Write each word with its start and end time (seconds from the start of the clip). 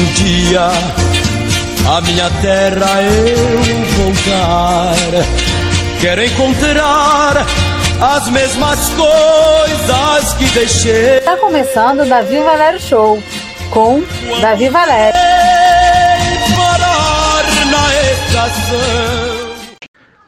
um 0.00 0.04
dia 0.14 0.68
a 1.88 2.00
minha 2.00 2.30
terra 2.40 3.02
eu 3.02 4.04
voltar, 4.04 4.94
quero 6.00 6.24
encontrar 6.24 7.46
as 8.00 8.28
mesmas 8.30 8.88
coisas 8.90 10.34
que 10.34 10.44
deixei. 10.46 11.18
Está 11.18 11.36
começando 11.36 12.00
o 12.00 12.06
Davi 12.06 12.38
Valério 12.38 12.80
Show 12.80 13.22
com 13.70 14.02
Davi 14.40 14.68
Valério. 14.70 15.20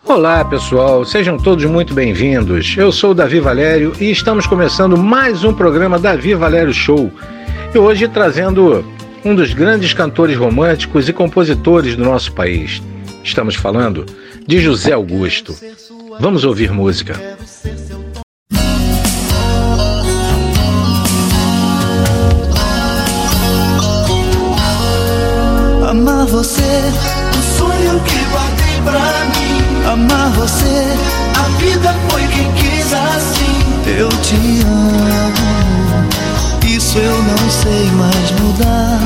Olá 0.04 0.45
pessoal, 0.45 1.05
sejam 1.06 1.39
todos 1.39 1.64
muito 1.64 1.95
bem-vindos. 1.95 2.75
Eu 2.77 2.92
sou 2.92 3.12
o 3.12 3.14
Davi 3.14 3.41
Valério 3.41 3.95
e 3.98 4.11
estamos 4.11 4.47
começando 4.47 4.98
mais 4.98 5.45
um 5.45 5.55
programa 5.55 5.98
Davi 5.98 6.34
Valério 6.34 6.75
Show. 6.75 7.11
E 7.75 7.78
hoje 7.78 8.06
trazendo 8.06 8.84
um 9.25 9.35
dos 9.35 9.55
grandes 9.55 9.93
cantores 9.93 10.37
românticos 10.37 11.09
e 11.09 11.12
compositores 11.12 11.97
do 11.97 12.05
nosso 12.05 12.33
país. 12.33 12.83
Estamos 13.23 13.55
falando 13.55 14.05
de 14.47 14.61
José 14.61 14.93
Augusto. 14.93 15.55
Vamos 16.21 16.45
ouvir 16.45 16.73
música. 16.73 17.21
Amar 25.89 26.27
você, 26.27 26.62
o 26.62 27.59
sonho 27.59 28.01
que 28.01 28.25
guardei 28.31 28.81
pra 28.83 29.25
mim. 29.27 29.93
Amar 29.93 30.31
você, 30.31 30.87
a 31.39 31.48
vida 31.59 31.95
foi 32.09 32.23
quem 32.29 32.51
quis 32.55 32.93
assim. 32.93 33.98
Eu 33.98 34.09
te 34.09 34.62
amo, 34.64 35.02
isso 36.93 36.98
eu 36.98 37.23
não 37.23 37.51
sei 37.51 37.91
mais 37.93 38.31
mudar. 38.33 39.01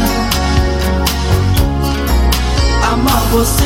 Amar 2.92 3.22
você, 3.30 3.64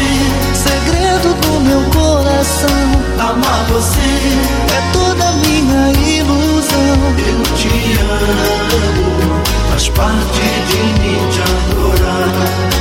segredo 0.54 1.34
do 1.40 1.60
meu 1.60 1.82
coração. 1.90 2.68
Amar 3.18 3.64
você 3.70 4.10
é 4.76 4.92
toda 4.92 5.32
minha 5.32 5.92
ilusão. 6.18 6.98
Eu 7.18 7.42
te 7.56 7.98
amo, 8.02 9.42
faz 9.70 9.88
parte 9.88 10.40
de 10.68 10.82
mim 11.00 11.18
te 11.30 11.40
adorar. 11.40 12.79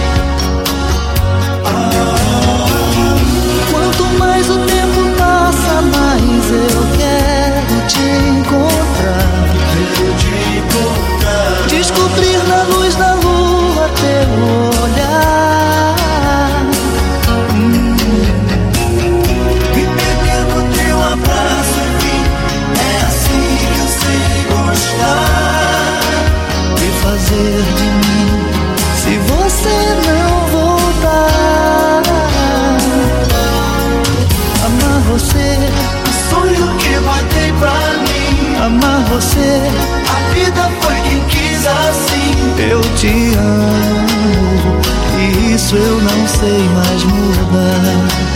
Você, 39.20 39.62
a 40.10 40.34
vida 40.34 40.72
foi 40.82 40.96
quem 41.02 41.20
quis 41.26 41.68
assim. 41.68 42.72
Eu 42.72 42.82
te 42.96 43.34
amo, 43.36 44.82
e 45.20 45.54
isso 45.54 45.76
eu 45.76 46.02
não 46.02 46.28
sei 46.28 46.70
mais 46.70 47.04
mudar. 47.04 48.29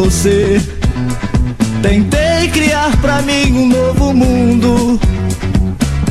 Você, 0.00 0.62
tentei 1.82 2.48
criar 2.52 2.96
pra 2.98 3.20
mim 3.20 3.52
um 3.52 3.66
novo 3.66 4.14
mundo 4.14 5.00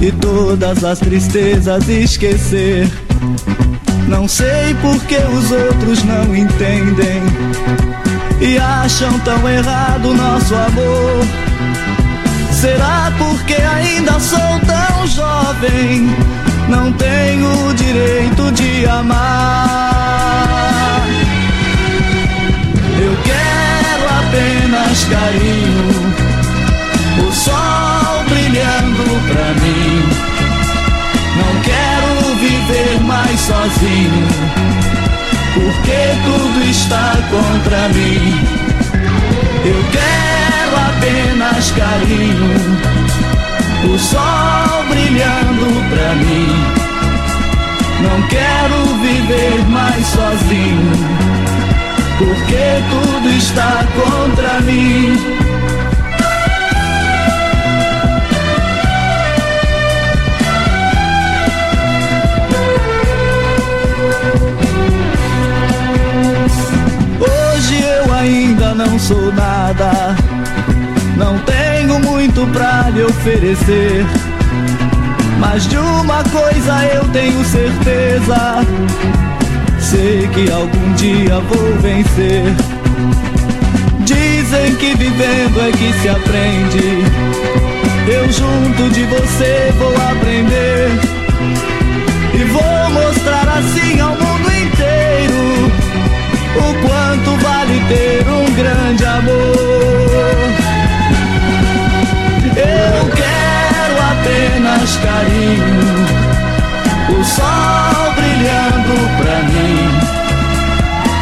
e 0.01 0.11
todas 0.11 0.83
as 0.83 0.99
tristezas 0.99 1.87
esquecer. 1.87 2.91
Não 4.09 4.27
sei 4.27 4.73
por 4.81 5.01
que 5.05 5.15
os 5.15 5.51
outros 5.51 6.03
não 6.03 6.35
entendem 6.35 7.21
e 8.41 8.57
acham 8.57 9.17
tão 9.19 9.47
errado 9.47 10.13
nosso 10.13 10.53
amor. 10.53 11.25
Será 12.51 13.13
porque 13.17 13.55
ainda 13.55 14.19
sou 14.19 14.59
tão 14.65 15.07
jovem? 15.07 16.09
Não 16.67 16.91
tenho 16.91 17.69
o 17.69 17.73
direito 17.73 18.51
de 18.51 18.85
amar. 18.85 20.46
Carinho, 25.09 26.13
o 27.27 27.31
sol 27.31 28.23
brilhando 28.29 29.03
pra 29.27 29.53
mim. 29.61 30.27
Não 31.37 31.61
quero 31.61 32.35
viver 32.37 32.99
mais 33.03 33.39
sozinho. 33.39 34.27
porque 35.57 35.99
tudo 36.23 36.63
está 36.69 37.13
contra 37.29 37.89
mim. 37.89 38.35
Eu 39.65 39.83
quero 39.91 40.75
apenas 40.89 41.71
carinho, 41.71 42.77
o 43.93 43.99
sol 43.99 44.83
brilhando 44.89 45.89
pra 45.89 46.15
mim. 46.15 46.47
Não 48.01 48.21
quero 48.27 48.85
viver 49.01 49.65
mais 49.69 50.05
sozinho, 50.05 50.91
porque 52.17 52.83
tudo 52.89 53.29
está 53.29 53.85
contra 53.95 54.61
mim. 54.61 55.37
ainda 68.17 68.73
não 68.73 68.99
sou 68.99 69.31
nada. 69.31 70.15
Não 71.15 71.37
tenho 71.39 71.99
muito 71.99 72.45
pra 72.47 72.89
lhe 72.89 73.03
oferecer. 73.03 74.05
Mas 75.39 75.67
de 75.67 75.77
uma 75.77 76.23
coisa 76.23 76.85
eu 76.93 77.07
tenho 77.09 77.43
certeza. 77.45 78.65
Sei 79.89 80.27
que 80.33 80.51
algum 80.51 80.93
dia 80.95 81.39
vou 81.39 81.73
vencer. 81.79 82.43
Dizem 84.01 84.75
que 84.75 84.93
vivendo 84.97 85.61
é 85.61 85.71
que 85.71 85.93
se 86.01 86.09
aprende. 86.09 87.05
Eu 88.05 88.29
junto 88.29 88.89
de 88.93 89.05
você 89.05 89.73
vou 89.77 89.93
aprender. 90.11 90.89
E 92.33 92.43
vou 92.43 92.89
mostrar 93.01 93.47
assim 93.47 94.01
ao 94.01 94.09
mundo 94.09 94.51
inteiro 94.51 95.71
o 96.57 96.73
quanto 96.85 97.37
vale 97.41 97.81
ter 97.87 98.27
um 98.27 98.53
grande 98.55 99.05
amor. 99.05 100.37
Eu 102.57 103.09
quero 103.15 103.95
apenas 104.11 104.97
carinho, 104.97 106.16
o 107.09 107.23
sol 107.23 108.13
brilhando 108.15 108.95
pra 109.17 109.43
mim. 109.43 109.87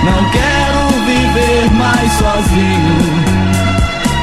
Não 0.06 0.22
quero 0.32 0.82
viver 1.06 1.72
mais 1.72 2.12
sozinho, 2.14 2.98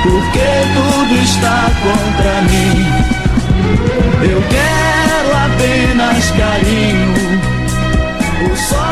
porque 0.02 0.48
tudo 0.74 1.14
está 1.22 1.70
contra 1.82 2.42
mim. 2.42 2.86
Eu 4.22 4.42
quero 4.48 5.30
apenas 5.46 6.30
carinho, 6.32 7.14
o 8.50 8.56
sol 8.56 8.91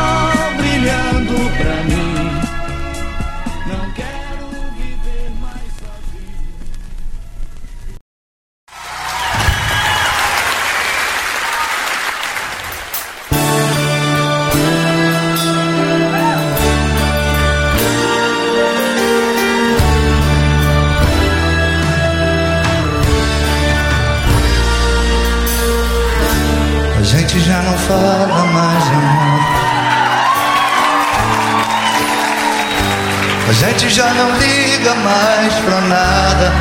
gente 33.81 33.95
já 33.95 34.13
não 34.13 34.37
liga 34.37 34.93
mais 34.93 35.53
pra 35.55 35.81
nada. 35.81 36.53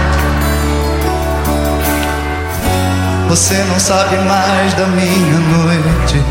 Você 3.29 3.63
não 3.65 3.79
sabe 3.79 4.17
mais 4.25 4.73
da 4.73 4.87
minha 4.87 5.39
noite. 5.39 6.25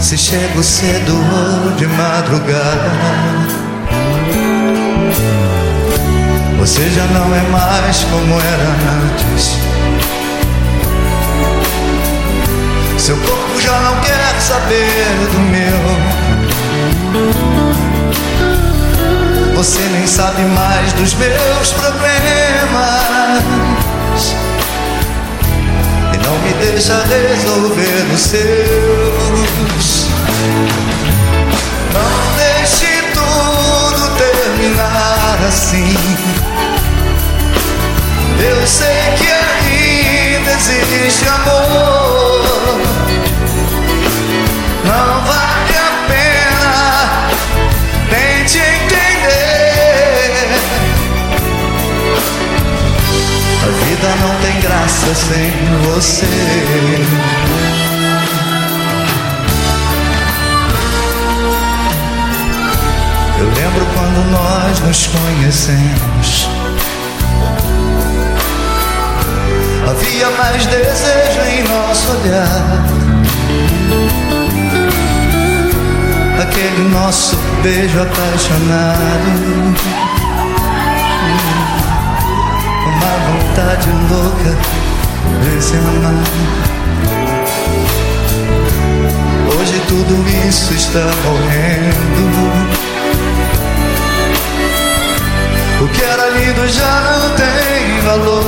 Se 0.00 0.16
chego 0.16 0.62
cedo 0.62 1.14
ou 1.14 1.72
de 1.72 1.86
madrugada. 1.88 2.90
Você 6.58 6.88
já 6.88 7.04
não 7.04 7.34
é 7.36 7.40
mais 7.50 8.02
como 8.04 8.40
era 8.40 8.68
antes. 9.02 9.58
Seu 12.96 13.16
corpo 13.18 13.60
já 13.60 13.78
não 13.80 14.00
quer 14.00 14.40
saber 14.40 15.28
do 15.32 15.38
meu. 15.50 15.81
Você 19.54 19.80
nem 19.92 20.06
sabe 20.06 20.42
mais 20.42 20.92
dos 20.94 21.12
meus 21.14 21.72
problemas. 21.72 23.02
E 26.14 26.16
não 26.26 26.38
me 26.38 26.52
deixa 26.54 27.04
resolver 27.04 28.06
os 28.14 28.20
seus. 28.20 30.06
Não 31.92 32.36
deixe 32.38 33.02
tudo 33.12 34.16
terminar 34.16 35.38
assim. 35.46 35.94
Eu 38.40 38.66
sei 38.66 39.14
que 39.18 39.30
ainda 39.30 40.50
existe 40.52 41.28
amor. 41.28 42.31
Vida 54.02 54.16
não 54.16 54.34
tem 54.40 54.60
graça 54.60 55.14
sem 55.14 55.52
você. 55.86 56.26
Eu 63.38 63.46
lembro 63.46 63.86
quando 63.94 64.28
nós 64.32 64.80
nos 64.80 65.06
conhecemos. 65.06 66.48
Havia 69.88 70.30
mais 70.30 70.66
desejo 70.66 71.40
em 71.48 71.62
nosso 71.68 72.10
olhar. 72.12 72.82
aquele 76.42 76.88
nosso 76.88 77.36
beijo 77.62 78.02
apaixonado. 78.02 80.11
Uma 83.12 83.20
vontade 83.28 83.90
louca 84.10 84.56
de 85.42 85.62
se 85.62 85.76
amar. 85.76 86.14
Hoje 89.54 89.78
tudo 89.86 90.14
isso 90.48 90.72
está 90.72 91.04
morrendo. 91.22 92.72
O 95.82 95.88
que 95.88 96.02
era 96.02 96.28
lindo 96.30 96.66
já 96.68 97.00
não 97.02 97.36
tem 97.36 98.00
valor. 98.00 98.44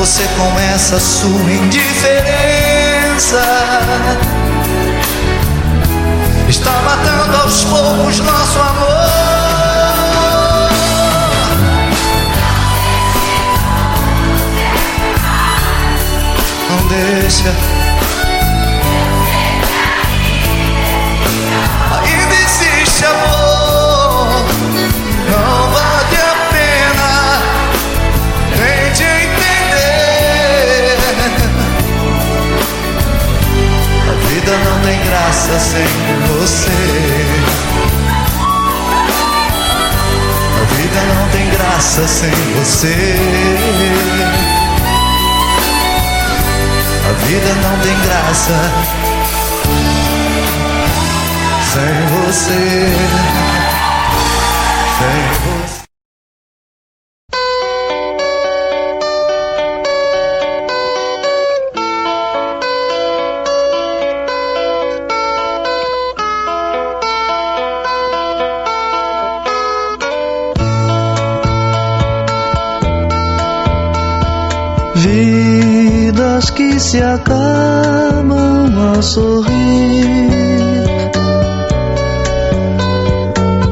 Você 0.00 0.24
com 0.36 0.58
essa 0.74 0.98
sua 0.98 1.52
indiferença 1.52 3.40
está 6.48 6.72
matando 6.82 7.36
aos 7.36 7.62
poucos 7.64 8.18
nosso 8.18 8.58
amor. 8.58 9.01
Deixa. 16.92 17.50
Ainda 22.02 22.34
existe 22.34 23.04
amor. 23.04 24.44
Não 25.30 25.70
vale 25.70 26.16
a 26.16 26.34
pena. 26.52 27.10
Tente 28.56 29.04
entender. 29.04 29.72
A 34.08 34.12
vida 34.28 34.52
não 34.64 34.76
tem 34.82 34.98
graça 35.04 35.54
sem 35.58 35.88
você. 36.28 36.80
A 40.60 40.64
vida 40.74 41.00
não 41.14 41.22
tem 41.30 41.44
graça 41.50 42.02
sem 42.06 42.34
você. 42.56 44.41
Vida 47.26 47.54
não 47.54 47.78
tem 47.80 47.98
graça 48.00 48.58
sem 51.72 52.06
você. 52.06 52.52
Sem 54.98 55.22
você. 55.40 55.51
Vidas 76.42 76.50
que 76.50 76.80
se 76.80 77.00
acabam 77.02 78.96
a 78.96 79.02
sorrir, 79.02 79.50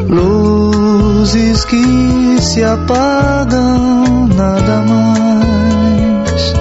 luzes 0.08 1.64
que 1.64 2.40
se 2.40 2.62
apagam, 2.62 4.28
nada 4.36 4.84
mais. 4.86 6.54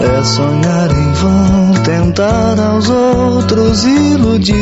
É 0.00 0.22
sonhar 0.22 0.90
em 0.90 1.12
vão, 1.12 1.72
tentar 1.84 2.60
aos 2.60 2.90
outros 2.90 3.84
iludir. 3.84 4.54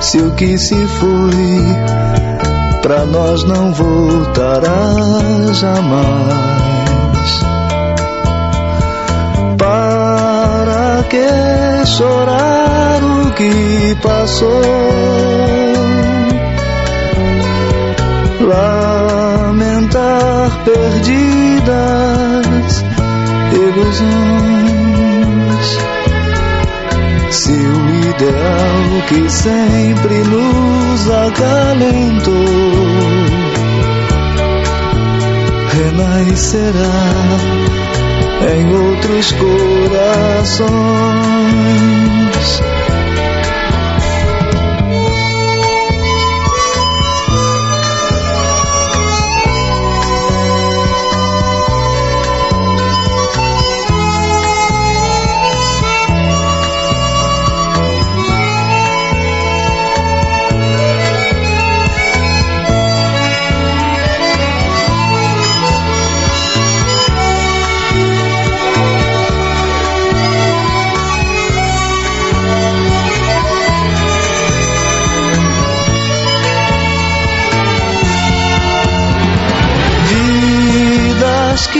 Se 0.00 0.18
o 0.18 0.30
que 0.32 0.56
se 0.58 0.76
foi 0.86 2.29
pra 2.82 3.04
nós 3.04 3.44
não 3.44 3.72
voltará 3.72 4.92
jamais. 5.52 7.40
Para 9.58 11.04
que 11.08 11.86
chorar 11.86 13.02
o 13.02 13.30
que 13.32 13.96
passou? 14.02 14.62
Lamentar 18.40 19.90
perdidas 20.64 22.30
ilusões. 23.52 24.90
Se 27.30 27.52
o 27.52 27.89
ideal 28.10 29.02
que 29.08 29.30
sempre 29.30 30.14
nos 30.24 31.10
acalentou 31.10 32.34
renascerá 35.72 37.00
em 38.52 38.74
outros 38.74 39.32
corações. 39.32 40.70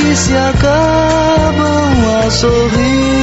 Que 0.00 0.16
se 0.16 0.34
acabam 0.34 1.92
a 2.24 2.30
sorrir. 2.30 3.20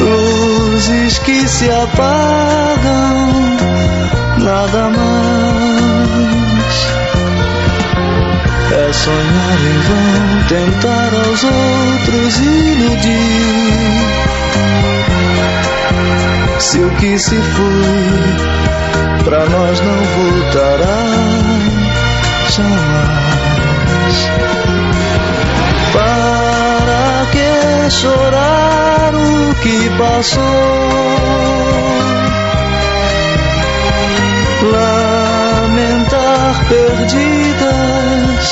Luzes 0.00 1.18
que 1.20 1.48
se 1.48 1.70
apagam, 1.70 3.28
nada 4.38 4.90
mais. 4.90 5.08
É 8.72 8.92
sonhar 8.92 9.58
em 9.70 9.78
vão, 9.88 10.44
tentar 10.48 11.10
aos 11.26 11.44
outros 11.44 12.38
iludir. 12.38 13.68
Se 16.58 16.78
o 16.80 16.90
que 16.96 17.18
se 17.18 17.36
foi, 17.36 19.24
pra 19.24 19.46
nós 19.46 19.80
não 19.80 20.04
voltará 20.16 21.87
jamais. 22.50 24.30
Para 25.92 27.26
que 27.32 27.90
chorar 27.90 29.14
o 29.14 29.54
que 29.62 29.90
passou? 29.98 30.42
Lamentar 34.72 36.54
perdidas 36.68 38.44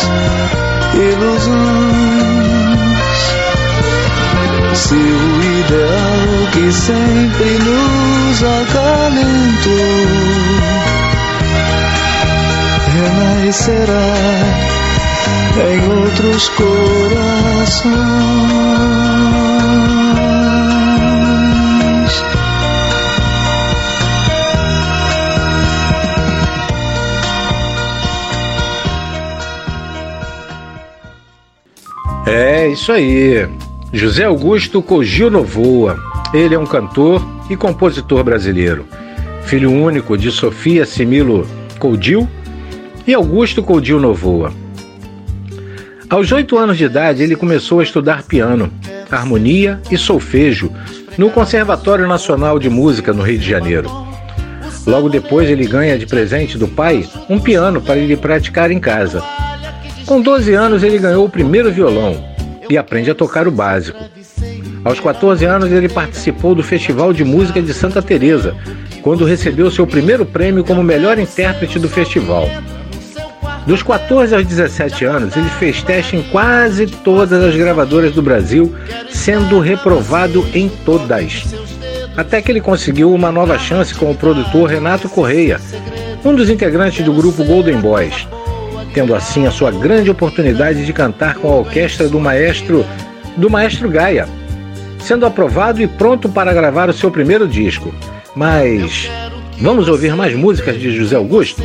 ilusões. 0.95 1.67
Se 4.75 4.95
o 4.95 5.43
ideal 5.43 6.31
que 6.53 6.73
sempre 6.73 7.59
nos 7.59 8.43
acalentou 8.43 9.97
renascerá 12.97 14.15
em 15.71 15.81
outros 16.00 16.49
corações. 16.50 17.97
É 32.26 32.69
isso 32.69 32.93
aí. 32.93 33.49
José 33.93 34.25
Augusto 34.25 34.83
Cogil 34.83 35.31
Novoa. 35.31 35.97
Ele 36.35 36.55
é 36.55 36.59
um 36.59 36.67
cantor 36.67 37.25
e 37.49 37.57
compositor 37.57 38.25
brasileiro. 38.25 38.85
Filho 39.45 39.71
único 39.71 40.19
de 40.19 40.33
Sofia 40.33 40.85
Similo 40.85 41.47
Codil 41.79 42.29
e 43.07 43.15
Augusto 43.15 43.63
Coudio 43.63 44.01
Novoa. 44.01 44.53
Aos 46.11 46.31
oito 46.33 46.59
anos 46.59 46.77
de 46.77 46.85
idade, 46.85 47.23
ele 47.23 47.37
começou 47.37 47.81
a 47.81 47.83
estudar 47.83 48.25
piano, 48.25 48.71
harmonia 49.11 49.81
e 49.91 49.97
solfejo 49.97 50.71
no 51.17 51.31
Conservatório 51.31 52.07
Nacional 52.07 52.59
de 52.59 52.69
Música 52.69 53.13
no 53.13 53.23
Rio 53.23 53.39
de 53.39 53.49
Janeiro. 53.49 53.91
Logo 54.87 55.09
depois, 55.09 55.49
ele 55.49 55.67
ganha 55.67 55.99
de 55.99 56.07
presente 56.07 56.59
do 56.59 56.69
pai 56.69 57.09
um 57.29 57.39
piano 57.39 57.81
para 57.81 57.97
ele 57.97 58.17
praticar 58.17 58.71
em 58.71 58.79
casa. 58.79 59.23
Com 60.05 60.21
12 60.21 60.55
anos, 60.55 60.83
ele 60.83 60.99
ganhou 60.99 61.25
o 61.25 61.31
primeiro 61.31 61.73
violão 61.73 62.25
e 62.69 62.77
aprende 62.77 63.11
a 63.11 63.15
tocar 63.15 63.49
o 63.49 63.53
básico. 63.53 63.99
Aos 64.85 65.01
14 65.01 65.45
anos, 65.45 65.73
ele 65.73 65.89
participou 65.89 66.55
do 66.55 66.63
Festival 66.63 67.13
de 67.13 67.25
Música 67.25 67.61
de 67.61 67.75
Santa 67.75 68.01
Teresa, 68.01 68.55
quando 69.03 69.25
recebeu 69.25 69.71
seu 69.71 69.87
primeiro 69.87 70.25
prêmio 70.25 70.63
como 70.63 70.83
melhor 70.83 71.19
intérprete 71.19 71.79
do 71.79 71.89
festival. 71.89 72.49
Dos 73.66 73.82
14 73.82 74.32
aos 74.32 74.46
17 74.46 75.04
anos, 75.04 75.37
ele 75.37 75.49
fez 75.58 75.82
teste 75.82 76.14
em 76.14 76.23
quase 76.23 76.87
todas 76.87 77.42
as 77.42 77.56
gravadoras 77.56 78.12
do 78.12 78.23
Brasil, 78.23 78.73
sendo 79.11 79.58
reprovado 79.58 80.46
em 80.54 80.68
todas. 80.68 81.42
Até 82.16 82.40
que 82.40 82.52
ele 82.52 82.61
conseguiu 82.61 83.12
uma 83.12 83.32
nova 83.32 83.58
chance 83.58 83.92
com 83.92 84.08
o 84.08 84.14
produtor 84.14 84.70
Renato 84.70 85.08
Correia, 85.08 85.61
um 86.25 86.32
dos 86.32 86.49
integrantes 86.49 87.04
do 87.04 87.12
grupo 87.12 87.42
Golden 87.42 87.78
Boys, 87.78 88.28
tendo 88.94 89.14
assim 89.16 89.46
a 89.46 89.50
sua 89.50 89.73
grande 89.73 90.11
oportunidade 90.11 90.87
de 90.87 90.92
cantar 90.92 91.35
com 91.35 91.50
a 91.52 91.56
orquestra 91.56 92.08
do 92.08 92.20
maestro 92.20 92.87
do 93.37 93.50
maestro 93.50 93.90
Gaia, 93.90 94.28
sendo 95.00 95.26
aprovado 95.26 95.82
e 95.82 95.88
pronto 95.88 96.28
para 96.28 96.54
gravar 96.54 96.88
o 96.88 96.92
seu 96.92 97.11
primeiro 97.11 97.49
disco. 97.49 97.92
Mas 98.35 99.11
vamos 99.61 99.88
ouvir 99.88 100.14
mais 100.14 100.35
músicas 100.35 100.78
de 100.80 100.96
José 100.96 101.16
Augusto? 101.16 101.62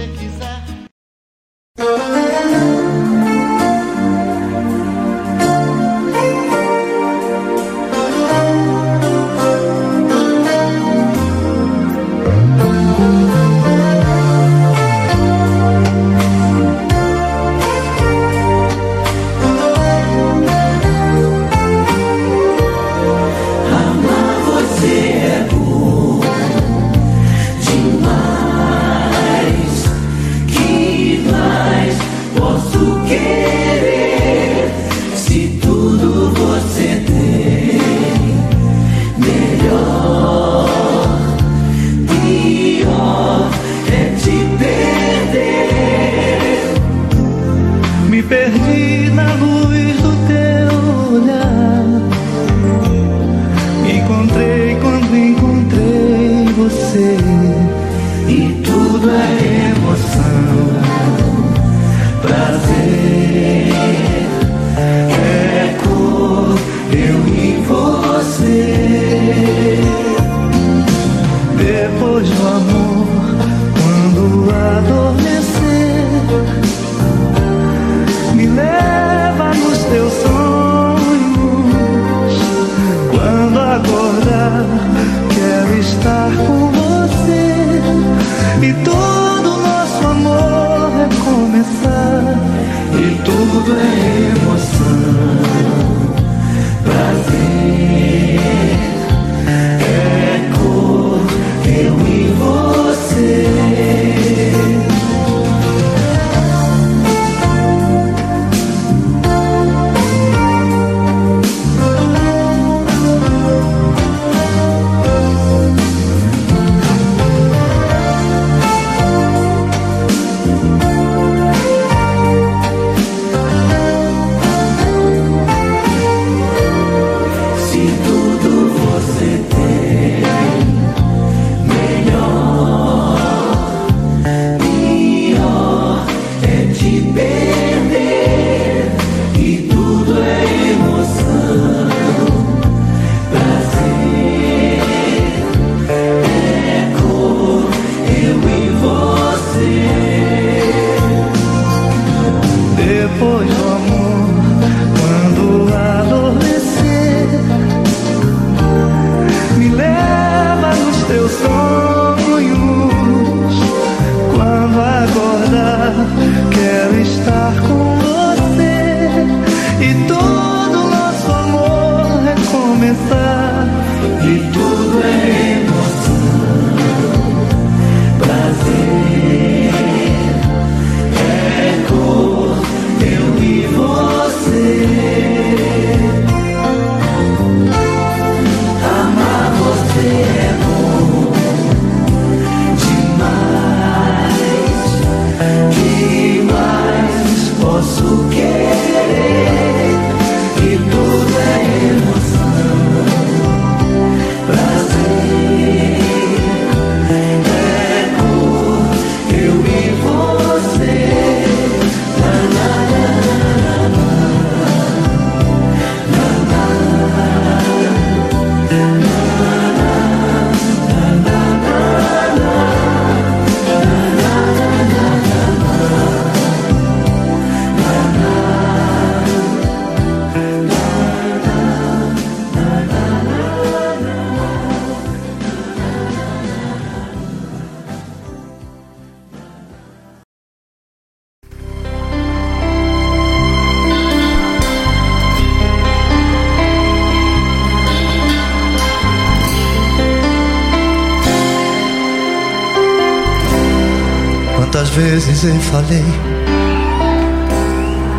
Eu 255.44 255.60
falei 255.60 256.06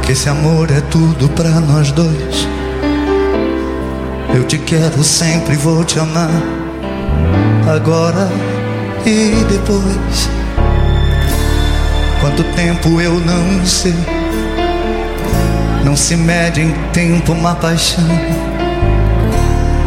que 0.04 0.10
esse 0.10 0.28
amor 0.28 0.68
é 0.72 0.80
tudo 0.80 1.28
pra 1.28 1.60
nós 1.60 1.92
dois. 1.92 2.48
Eu 4.34 4.42
te 4.42 4.58
quero 4.58 5.04
sempre, 5.04 5.54
vou 5.54 5.84
te 5.84 6.00
amar, 6.00 6.42
agora 7.72 8.28
e 9.06 9.44
depois. 9.48 10.28
Quanto 12.20 12.42
tempo 12.56 13.00
eu 13.00 13.14
não 13.20 13.64
sei, 13.66 13.94
não 15.84 15.94
se 15.94 16.16
mede 16.16 16.62
em 16.62 16.72
tempo 16.92 17.34
uma 17.34 17.54
paixão, 17.54 18.04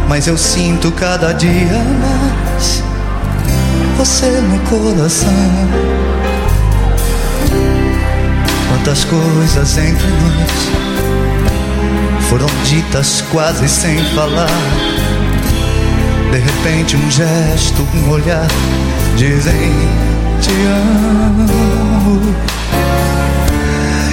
mas 0.08 0.26
eu 0.26 0.38
sinto 0.38 0.90
cada 0.92 1.32
dia 1.34 1.84
mais 2.00 2.82
você 3.98 4.26
no 4.26 4.58
coração. 4.60 5.85
Quantas 8.86 9.04
coisas 9.04 9.78
entre 9.78 10.06
nós 10.06 10.68
foram 12.28 12.46
ditas 12.62 13.20
quase 13.32 13.68
sem 13.68 13.98
falar. 14.14 14.46
De 16.30 16.38
repente, 16.38 16.94
um 16.94 17.10
gesto, 17.10 17.84
um 17.96 18.10
olhar 18.10 18.46
dizem 19.16 19.72
te 20.40 20.52
amo. 21.32 22.20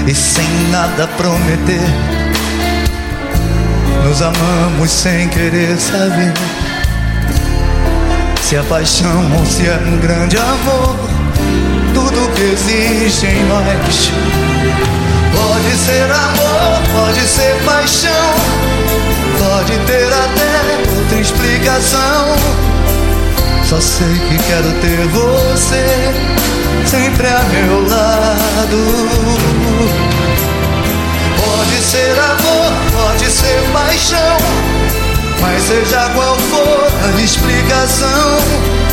E 0.07 0.15
sem 0.15 0.49
nada 0.71 1.07
prometer, 1.17 1.87
nos 4.03 4.23
amamos 4.23 4.89
sem 4.89 5.29
querer 5.29 5.77
saber 5.77 6.33
se 8.41 8.55
é 8.55 8.63
paixão 8.63 9.37
ou 9.37 9.45
se 9.45 9.67
é 9.67 9.79
um 9.85 9.99
grande 9.99 10.35
amor 10.35 11.22
tudo 12.03 12.29
que 12.33 12.41
existe 12.41 13.27
em 13.27 13.45
nós. 13.45 14.11
Pode 15.31 15.77
ser 15.77 16.11
amor, 16.11 16.81
pode 16.93 17.21
ser 17.21 17.55
paixão, 17.63 18.35
pode 19.39 19.77
ter 19.85 20.07
até 20.11 20.97
outra 20.97 21.19
explicação. 21.19 22.35
Só 23.63 23.79
sei 23.79 24.19
que 24.27 24.37
quero 24.43 24.71
ter 24.81 25.07
você 25.07 26.13
sempre 26.85 27.27
a 27.27 27.39
meu 27.43 27.87
lado. 27.87 28.83
Pode 31.37 31.81
ser 31.81 32.19
amor, 32.19 32.73
pode 32.91 33.29
ser 33.29 33.63
paixão, 33.71 34.37
mas 35.41 35.63
seja 35.63 36.09
qual 36.13 36.35
for 36.37 36.87
a 37.05 37.21
explicação. 37.21 38.92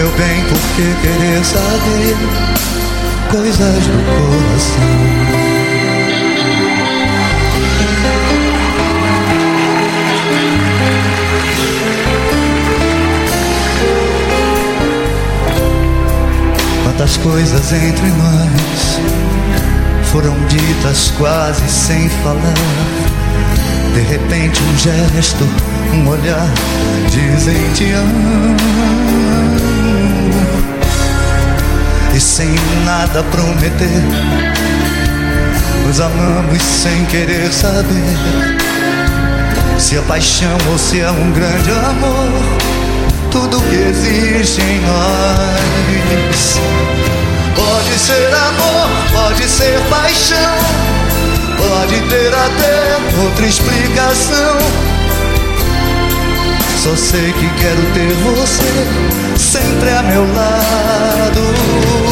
Meu 0.00 0.10
bem, 0.12 0.42
por 0.44 0.58
que 0.76 0.94
querer 1.02 1.44
saber 1.44 2.16
coisas 3.30 3.86
do 3.86 3.98
coração? 4.06 5.30
coisas 17.22 17.72
entre 17.72 18.06
nós 18.06 19.00
foram 20.04 20.34
ditas 20.46 21.12
quase 21.18 21.68
sem 21.68 22.08
falar. 22.08 22.54
De 23.92 24.00
repente, 24.00 24.62
um 24.62 24.78
gesto, 24.78 25.44
um 25.92 26.08
olhar 26.08 26.48
dizem 27.10 27.70
te 27.74 27.92
amo. 27.92 29.49
Sem 32.40 32.54
nada 32.86 33.22
prometer, 33.24 34.02
nos 35.86 36.00
amamos 36.00 36.62
sem 36.62 37.04
querer 37.04 37.52
saber 37.52 38.16
se 39.78 39.98
é 39.98 40.00
paixão 40.00 40.56
ou 40.70 40.78
se 40.78 41.00
é 41.00 41.10
um 41.10 41.32
grande 41.32 41.70
amor. 41.70 42.30
Tudo 43.30 43.60
que 43.68 43.74
existe 43.76 44.62
em 44.62 44.80
nós 44.80 46.58
Pode 47.54 47.98
ser 47.98 48.34
amor, 48.34 48.88
pode 49.12 49.46
ser 49.46 49.78
paixão, 49.90 50.56
pode 51.58 52.00
ter 52.08 52.32
até 52.32 53.22
outra 53.22 53.46
explicação. 53.46 54.56
Só 56.82 56.96
sei 56.96 57.34
que 57.34 57.50
quero 57.60 57.82
ter 57.92 58.14
você 58.24 59.36
sempre 59.36 59.90
a 59.90 60.02
meu 60.04 60.22
lado. 60.34 62.09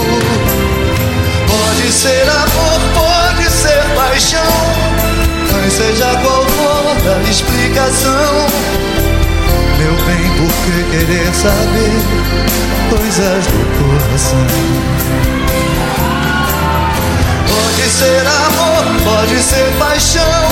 Pode 1.88 2.00
ser 2.00 2.28
amor, 2.28 2.80
pode 2.92 3.50
ser 3.50 3.82
paixão, 3.96 4.42
mas 5.50 5.72
seja 5.72 6.04
qual 6.22 6.44
for 6.44 7.14
a 7.16 7.30
explicação. 7.30 8.46
Meu 9.78 9.94
bem, 10.04 10.30
por 10.36 10.52
que 10.66 10.84
querer 10.90 11.32
saber 11.32 11.96
coisas 12.90 13.46
do 13.46 13.62
coração? 13.78 14.46
Pode 17.48 17.88
ser 17.88 18.26
amor, 18.26 18.84
pode 19.04 19.42
ser 19.42 19.72
paixão, 19.78 20.42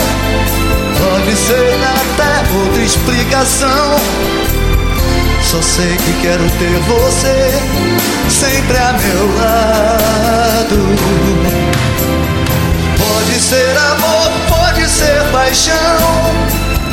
pode 0.98 1.36
ser 1.36 1.78
até 1.84 2.56
outra 2.56 2.82
explicação. 2.82 4.55
Só 5.42 5.62
sei 5.62 5.96
que 5.96 6.12
quero 6.22 6.50
ter 6.58 6.78
você 6.80 7.52
sempre 8.28 8.76
a 8.76 8.92
meu 8.92 9.36
lado. 9.36 10.76
Pode 12.98 13.40
ser 13.40 13.76
amor, 13.76 14.32
pode 14.48 14.88
ser 14.88 15.22
paixão, 15.32 15.74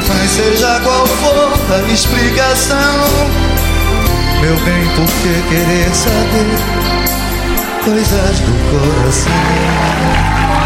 mas 0.07 0.31
seja 0.31 0.79
qual 0.83 1.05
for 1.05 1.53
a 1.73 1.91
explicação. 1.91 3.07
Meu 4.41 4.55
bem, 4.57 4.87
por 4.95 5.07
que 5.21 5.41
querer 5.49 5.95
saber? 5.95 6.93
coisas 7.83 8.39
do 8.39 8.53
coração. 8.71 10.62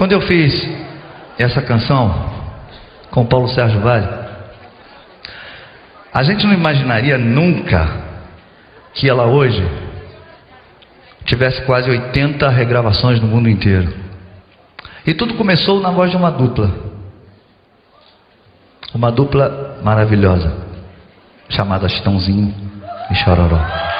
Quando 0.00 0.12
eu 0.12 0.22
fiz 0.22 0.66
essa 1.38 1.60
canção 1.60 2.10
com 3.10 3.26
Paulo 3.26 3.48
Sérgio 3.48 3.82
Vale, 3.82 4.08
a 6.10 6.22
gente 6.22 6.46
não 6.46 6.54
imaginaria 6.54 7.18
nunca 7.18 7.86
que 8.94 9.10
ela 9.10 9.26
hoje 9.26 9.62
tivesse 11.26 11.60
quase 11.66 11.90
80 11.90 12.48
regravações 12.48 13.20
no 13.20 13.26
mundo 13.26 13.46
inteiro. 13.46 13.92
E 15.06 15.12
tudo 15.12 15.34
começou 15.34 15.80
na 15.80 15.90
voz 15.90 16.10
de 16.10 16.16
uma 16.16 16.30
dupla. 16.30 16.70
Uma 18.94 19.12
dupla 19.12 19.80
maravilhosa, 19.84 20.50
chamada 21.50 21.86
Chitãozinho 21.90 22.54
e 23.10 23.14
Chororó. 23.16 23.99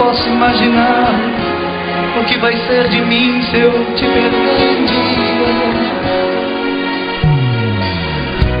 posso 0.00 0.26
imaginar 0.30 1.12
o 2.18 2.24
que 2.24 2.38
vai 2.38 2.56
ser 2.56 2.88
de 2.88 3.02
mim 3.02 3.42
se 3.42 3.58
eu 3.58 3.70
te 3.94 4.06
perder. 4.06 4.30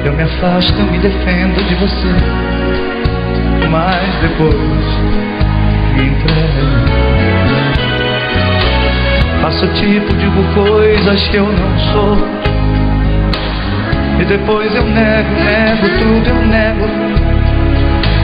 Eu 0.04 0.12
me 0.12 0.22
afasto, 0.22 0.78
eu 0.78 0.84
me 0.84 0.98
defendo 0.98 1.66
de 1.66 1.74
você, 1.76 2.14
mas 3.70 4.14
depois 4.20 4.54
me 5.94 6.08
entrego. 6.08 6.60
Faço 9.40 9.66
tipo, 9.68 10.12
digo 10.16 10.44
coisas 10.52 11.28
que 11.28 11.36
eu 11.38 11.46
não 11.46 11.78
sou. 11.92 12.18
E 14.20 14.24
depois 14.26 14.74
eu 14.74 14.84
nego, 14.84 15.30
nego 15.42 15.88
tudo, 15.98 16.28
eu 16.28 16.46
nego. 16.46 16.86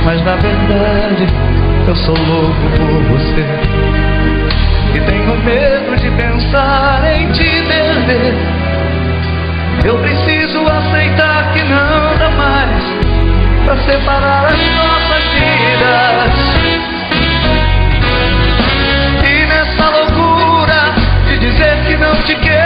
Mas 0.05 0.23
na 0.23 0.37
verdade 0.37 1.46
eu 1.89 1.95
sou 1.97 2.17
louco 2.17 2.69
por 2.77 3.03
você. 3.05 3.47
E 4.95 5.01
tenho 5.01 5.39
medo 5.45 5.97
de 5.97 6.11
pensar 6.11 7.03
em 7.15 7.31
te 7.33 7.63
perder. 7.63 8.35
Eu 9.85 9.97
preciso 9.99 10.67
aceitar 10.67 11.53
que 11.53 11.63
não 11.63 12.19
dá 12.19 12.31
mais 12.31 12.83
pra 13.65 13.77
separar 13.79 14.47
as 14.47 14.59
nossas 14.59 15.25
vidas. 15.35 16.35
E 19.25 19.47
nessa 19.47 19.89
loucura 19.91 20.95
de 21.29 21.39
dizer 21.39 21.85
que 21.87 21.97
não 21.99 22.17
te 22.23 22.35
quero 22.37 22.66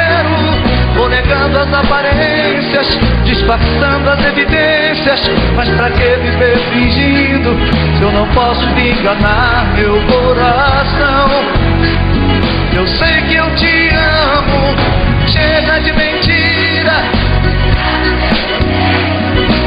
negando 1.30 1.58
as 1.58 1.72
aparências, 1.72 2.98
disfarçando 3.24 4.10
as 4.10 4.24
evidências. 4.24 5.20
Mas 5.54 5.68
pra 5.70 5.88
que 5.90 6.16
viver 6.16 6.58
fingindo 6.72 7.56
se 7.96 8.02
eu 8.02 8.10
não 8.10 8.26
posso 8.28 8.66
me 8.70 8.90
enganar 8.90 9.72
meu 9.76 10.00
coração? 10.06 11.30
Eu 12.74 12.86
sei 12.86 13.22
que 13.28 13.36
eu 13.36 13.54
te 13.54 13.90
amo, 13.94 14.74
chega 15.28 15.80
de 15.80 15.92
mentira. 15.92 17.04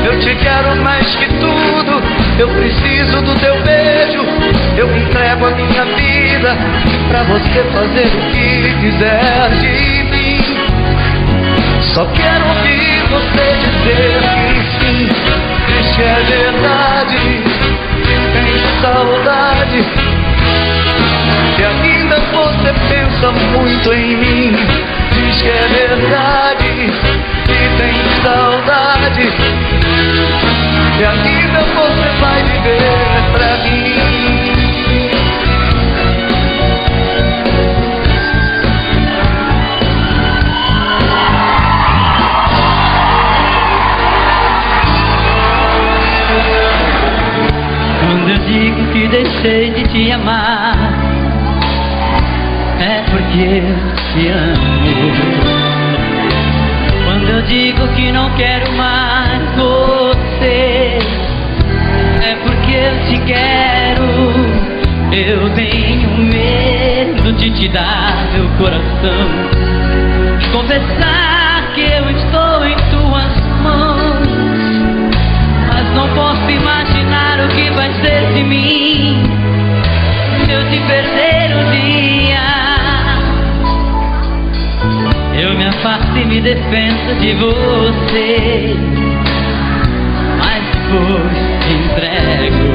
Eu 0.04 0.20
te 0.20 0.36
quero 0.36 0.76
mais 0.84 1.16
que 1.16 1.28
tudo, 1.28 2.04
eu 2.40 2.50
preciso 2.50 3.22
do 3.22 3.40
teu 3.40 3.56
beijo. 3.62 4.22
Eu 4.76 4.98
entrego 4.98 5.46
a 5.46 5.52
minha 5.52 5.86
vida 5.86 6.58
pra 7.08 7.24
você 7.24 7.64
fazer 7.72 8.08
o 8.08 8.32
que 8.32 8.76
quiser 8.82 9.50
de 9.62 10.04
mim. 10.04 10.13
Só 11.94 12.06
quero 12.08 12.48
ouvir 12.48 13.04
você 13.12 13.56
dizer 13.60 14.20
que 14.34 14.84
sim, 14.84 15.10
que 15.96 16.02
é 16.02 16.24
verdade, 16.24 17.44
tem 18.34 18.82
saudade. 18.82 19.86
E 21.60 21.64
ainda 21.64 22.20
você 22.32 22.74
pensa 22.90 23.32
muito 23.32 23.94
em 23.94 24.18
mim, 24.18 24.56
diz 25.12 25.40
que 25.40 25.50
é 25.50 25.68
verdade, 25.68 26.92
e 27.48 27.78
tem 27.78 27.94
saudade. 28.24 29.32
E 31.00 31.06
ainda 31.06 31.60
você 31.60 32.10
vai 32.20 32.42
viver 32.42 33.22
pra 33.34 33.58
mim. 33.66 34.13
Te 49.44 50.10
amar 50.10 50.78
é 52.80 53.04
porque 53.12 53.60
eu 53.60 53.76
te 54.14 54.30
amo. 54.30 55.12
Quando 57.04 57.30
eu 57.30 57.42
digo 57.42 57.86
que 57.90 58.10
não 58.14 58.30
quero 58.38 58.72
mais 58.72 59.42
você, 59.58 60.98
é 62.22 62.36
porque 62.42 62.72
eu 62.72 63.06
te 63.06 63.18
quero. 63.26 64.06
Eu 65.12 65.50
tenho 65.56 66.10
medo 66.20 67.34
de 67.34 67.52
te 67.52 67.68
dar 67.68 68.30
meu 68.32 68.48
coração, 68.58 69.28
de 70.40 70.48
confessar 70.52 71.74
que 71.76 71.82
eu 71.82 72.10
estou 72.12 72.66
em 72.66 72.78
tuas 72.92 73.46
mãos, 73.62 74.28
mas 75.68 75.94
não 75.96 76.08
posso 76.16 76.50
imaginar 76.50 77.42
o 77.42 77.48
que 77.50 77.70
vai 77.72 77.92
ser 78.02 78.13
de 78.34 78.44
mim 78.44 79.24
se 80.46 80.52
eu 80.52 80.70
te 80.70 80.80
perder 80.88 81.56
um 81.56 81.72
dia. 81.72 82.44
Eu 85.40 85.56
me 85.56 85.66
afasto 85.66 86.18
e 86.18 86.26
me 86.26 86.42
defendo 86.42 87.20
de 87.20 87.34
você, 87.36 88.76
mas 90.40 90.64
depois 90.72 91.38
te 91.62 91.74
entrego. 91.74 92.74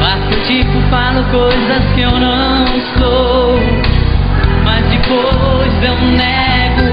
Faço 0.00 0.40
tipo, 0.46 0.80
falo 0.90 1.22
coisas 1.24 1.84
que 1.94 2.00
eu 2.00 2.18
não 2.18 2.66
sou, 2.98 3.58
mas 4.64 4.84
depois 4.86 5.72
eu 5.82 5.96
nego. 6.16 6.92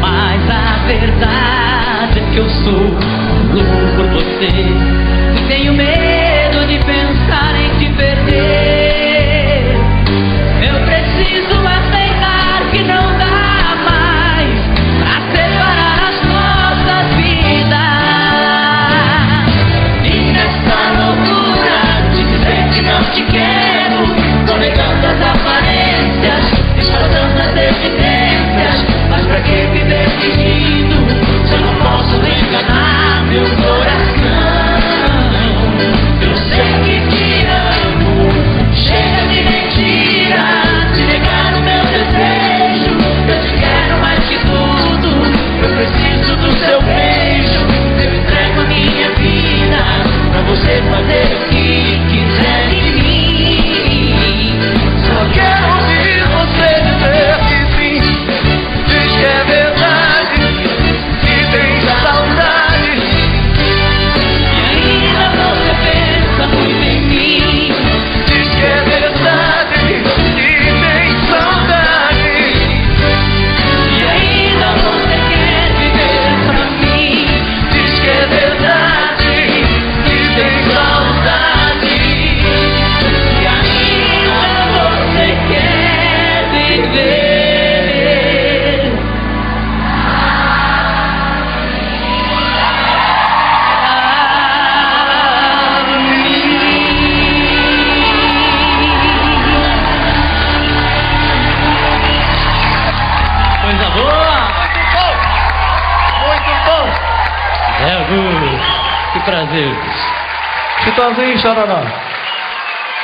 Mas 0.00 0.50
a 0.50 0.86
verdade 0.86 1.81
é 2.04 2.32
que 2.32 2.38
eu 2.38 2.48
sou 2.50 2.72
louco 2.72 3.96
por 3.96 4.06
você. 4.08 4.50
Tenho 5.46 5.72
medo 5.72 6.66
de 6.66 6.78
pensar 6.84 7.54
em 7.56 7.61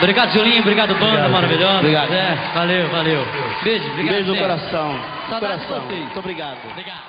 Obrigado, 0.08 0.32
Julinho. 0.32 0.60
Obrigado, 0.60 0.94
banda 0.94 1.04
Obrigado, 1.04 1.30
maravilhosa. 1.30 1.78
obrigado. 1.80 2.12
É, 2.14 2.34
valeu, 2.54 2.88
valeu. 2.88 3.26
Beijo, 3.62 3.90
obrigado. 3.90 4.14
Beijo 4.14 4.32
no 4.32 4.38
coração. 4.38 4.98
Saudades 5.28 5.60
de 5.60 5.66
Coração. 5.66 5.86
Muito 5.86 6.18
obrigado. 6.18 6.56
Obrigado. 6.70 7.07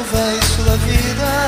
Como 0.00 0.04
vai 0.04 0.40
sua 0.56 0.76
vida. 0.78 1.46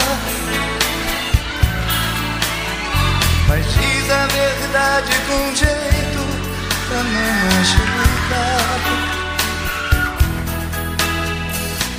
Mas 3.49 3.65
diz 3.67 4.11
a 4.11 4.27
verdade 4.27 5.13
com 5.27 5.55
jeito 5.55 6.23
pra 6.89 7.03
não 7.03 7.33
machucar. 7.51 8.81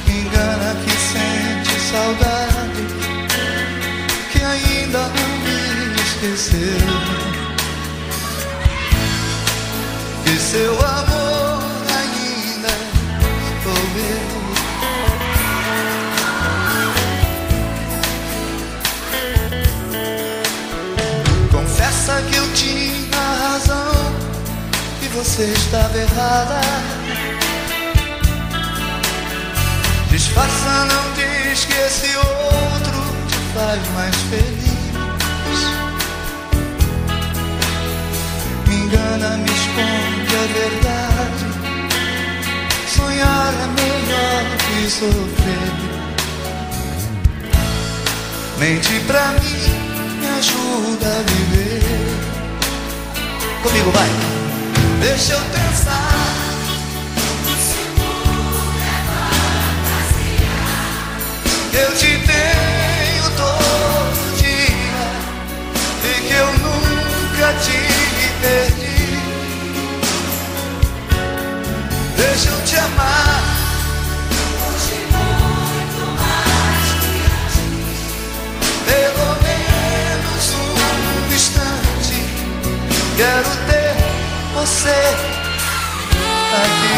Engana 0.07 0.75
que 0.83 0.91
sente 0.91 1.75
saudade, 1.91 2.83
que 4.31 4.43
ainda 4.43 4.99
não 4.99 5.31
me 5.43 6.01
esqueceu. 6.01 6.87
Que 10.23 10.35
seu 10.39 10.73
amor 10.85 11.02
Confessa 22.13 22.21
que 22.29 22.35
eu 22.35 22.53
tinha 22.53 23.17
razão, 23.41 24.13
que 24.99 25.07
você 25.09 25.45
estava 25.45 25.97
errada. 25.97 26.61
Disfarça, 30.09 30.85
não 30.85 31.13
diz 31.13 31.65
que 31.65 31.73
esse 31.73 32.15
outro 32.15 33.03
te 33.27 33.37
faz 33.55 33.81
mais 33.95 34.15
feliz. 34.29 34.73
Me 38.67 38.75
engana, 38.75 39.37
me 39.37 39.49
esconde 39.49 40.35
a 40.35 40.45
verdade. 40.53 41.45
Sonhar 42.95 43.53
é 43.53 43.67
melhor 43.81 44.43
que 44.59 44.89
sofrer. 44.89 45.71
Mente 48.59 48.99
pra 49.07 49.27
mim, 49.29 50.19
me 50.19 50.27
ajuda 50.27 51.07
a 51.07 51.31
viver. 51.31 51.92
Comigo 53.63 53.91
vai. 53.91 54.09
Deixa 54.99 55.33
eu 55.33 55.39
pensar. 55.39 56.33
Eu 61.73 61.95
te 61.95 62.19
tenho 62.27 63.23
todo 63.37 64.37
dia 64.37 65.07
e 66.03 66.13
que 66.27 66.33
eu 66.33 66.47
nunca 66.59 67.53
te 67.61 67.79
perdi. 68.41 69.17
Deixa 72.17 72.49
eu 72.49 72.65
te 72.65 72.75
amar. 72.75 73.52
você 84.53 84.89
aqui. 86.63 86.93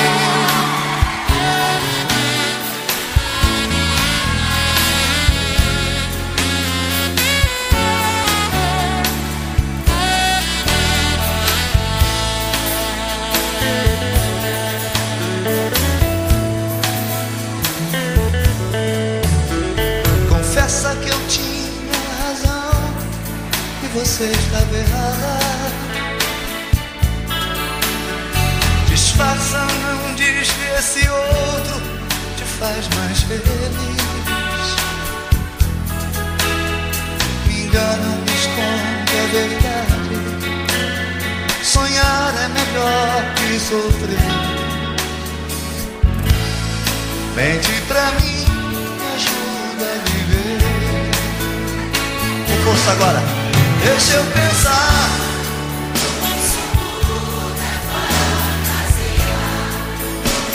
Confessa 20.29 20.95
que 20.95 21.09
eu 21.09 21.27
tinha 21.27 21.93
razão 22.19 22.93
e 23.83 23.87
você 23.97 24.25
estava 24.25 24.77
errada. 24.77 25.34
Disfarça, 29.15 29.63
não 29.81 30.13
diz 30.15 30.51
que 30.51 30.65
esse 30.77 31.07
outro 31.07 31.81
te 32.35 32.43
faz 32.59 32.85
mais 32.97 33.21
feliz. 33.21 33.45
Me 37.47 37.61
engana, 37.61 38.09
me 38.25 38.33
esconde 38.35 39.15
a 39.17 39.25
verdade. 39.31 40.17
Sonhar 41.63 42.33
é 42.43 42.47
melhor 42.49 43.23
que 43.35 43.57
sofrer. 43.57 44.19
Mente 47.37 47.71
pra 47.87 48.11
mim, 48.19 48.43
me 48.99 49.07
ajuda 49.15 49.85
a 49.93 49.97
viver. 50.09 50.59
Com 52.47 52.57
força 52.65 52.91
agora, 52.91 53.23
deixa 53.81 54.11
eu 54.15 54.25
pensar. 54.25 55.24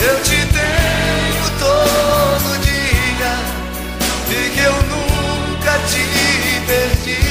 Eu 0.03 0.21
te 0.23 0.35
tenho 0.47 1.49
todo 1.59 2.59
dia 2.61 3.33
e 4.29 4.49
que 4.49 4.59
eu 4.59 4.73
nunca 4.73 5.77
te 5.87 6.05
perdi. 6.65 7.21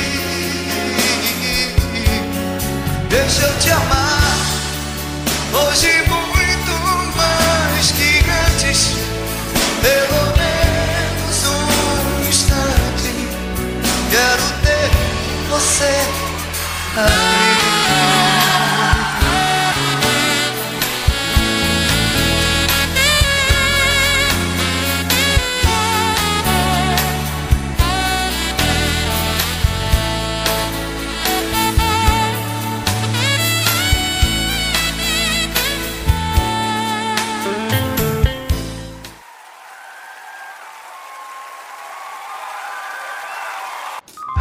Deixa 3.08 3.42
eu 3.42 3.58
te 3.58 3.70
amar 3.70 4.20
hoje 5.52 6.02
muito 6.08 6.72
mais 7.16 7.90
que 7.90 8.24
antes. 8.46 8.92
Pelo 9.82 10.22
menos 10.36 11.46
um 11.46 12.28
instante 12.28 13.12
quero 14.10 14.46
ter 14.62 14.90
você 15.48 15.94
aqui. 16.96 18.39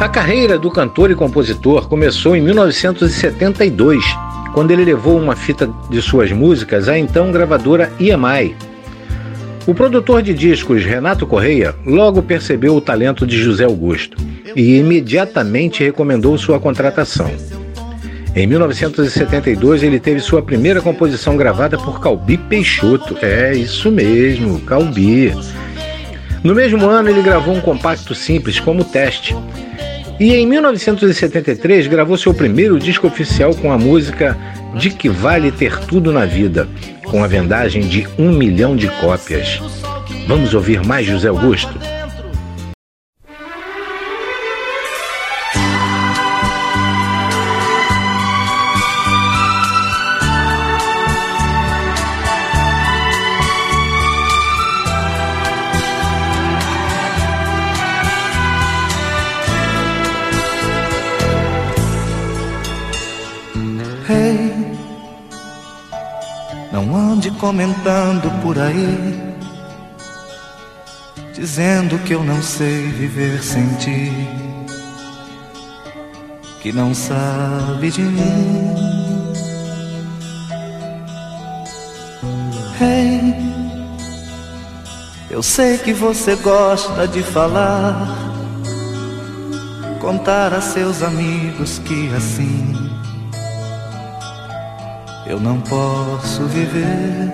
A 0.00 0.08
carreira 0.08 0.58
do 0.58 0.70
cantor 0.70 1.10
e 1.10 1.14
compositor 1.14 1.86
começou 1.86 2.34
em 2.34 2.40
1972, 2.40 4.02
quando 4.54 4.70
ele 4.70 4.82
levou 4.82 5.18
uma 5.18 5.36
fita 5.36 5.70
de 5.90 6.00
suas 6.00 6.32
músicas 6.32 6.88
à 6.88 6.98
então 6.98 7.30
gravadora 7.30 7.92
EMI. 8.00 8.56
O 9.66 9.74
produtor 9.74 10.22
de 10.22 10.32
discos 10.32 10.86
Renato 10.86 11.26
Correia 11.26 11.74
logo 11.84 12.22
percebeu 12.22 12.74
o 12.74 12.80
talento 12.80 13.26
de 13.26 13.36
José 13.36 13.64
Augusto 13.64 14.16
e 14.56 14.78
imediatamente 14.78 15.84
recomendou 15.84 16.38
sua 16.38 16.58
contratação. 16.58 17.30
Em 18.34 18.46
1972, 18.46 19.82
ele 19.82 20.00
teve 20.00 20.20
sua 20.20 20.40
primeira 20.40 20.80
composição 20.80 21.36
gravada 21.36 21.76
por 21.76 22.00
Calbi 22.00 22.38
Peixoto. 22.38 23.18
É 23.20 23.52
isso 23.52 23.90
mesmo, 23.90 24.60
Calbi. 24.60 25.34
No 26.42 26.54
mesmo 26.54 26.86
ano, 26.86 27.10
ele 27.10 27.20
gravou 27.20 27.54
um 27.54 27.60
compacto 27.60 28.14
simples 28.14 28.58
como 28.58 28.82
teste. 28.82 29.36
E 30.20 30.34
em 30.34 30.46
1973 30.46 31.86
gravou 31.86 32.14
seu 32.14 32.34
primeiro 32.34 32.78
disco 32.78 33.06
oficial 33.06 33.54
com 33.54 33.72
a 33.72 33.78
música 33.78 34.36
De 34.74 34.90
Que 34.90 35.08
Vale 35.08 35.50
Ter 35.50 35.80
Tudo 35.86 36.12
na 36.12 36.26
Vida, 36.26 36.68
com 37.04 37.24
a 37.24 37.26
vendagem 37.26 37.88
de 37.88 38.06
um 38.18 38.30
milhão 38.30 38.76
de 38.76 38.86
cópias. 39.00 39.58
Vamos 40.28 40.52
ouvir 40.52 40.84
mais 40.84 41.06
José 41.06 41.28
Augusto? 41.28 41.72
Comentando 67.50 68.30
por 68.42 68.56
aí, 68.56 69.34
dizendo 71.34 71.98
que 72.04 72.14
eu 72.14 72.22
não 72.22 72.40
sei 72.40 72.86
viver 72.92 73.42
sem 73.42 73.66
ti, 73.74 74.12
que 76.62 76.70
não 76.70 76.94
sabe 76.94 77.90
de 77.90 78.02
mim. 78.02 78.72
Ei, 82.80 83.34
eu 85.28 85.42
sei 85.42 85.76
que 85.76 85.92
você 85.92 86.36
gosta 86.36 87.08
de 87.08 87.20
falar, 87.20 88.16
contar 90.00 90.54
a 90.54 90.60
seus 90.60 91.02
amigos 91.02 91.80
que 91.80 92.14
assim 92.14 92.89
eu 95.30 95.38
não 95.38 95.60
posso 95.60 96.44
viver. 96.46 97.30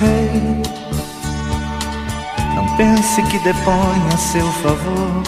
Hey, 0.00 0.62
não 2.54 2.76
pense 2.76 3.22
que 3.22 3.38
depõe 3.38 4.08
a 4.12 4.16
seu 4.18 4.46
favor, 4.62 5.22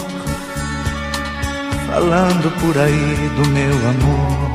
falando 1.87 2.51
por 2.61 2.77
aí 2.77 3.29
do 3.35 3.49
meu 3.49 3.73
amor 3.89 4.51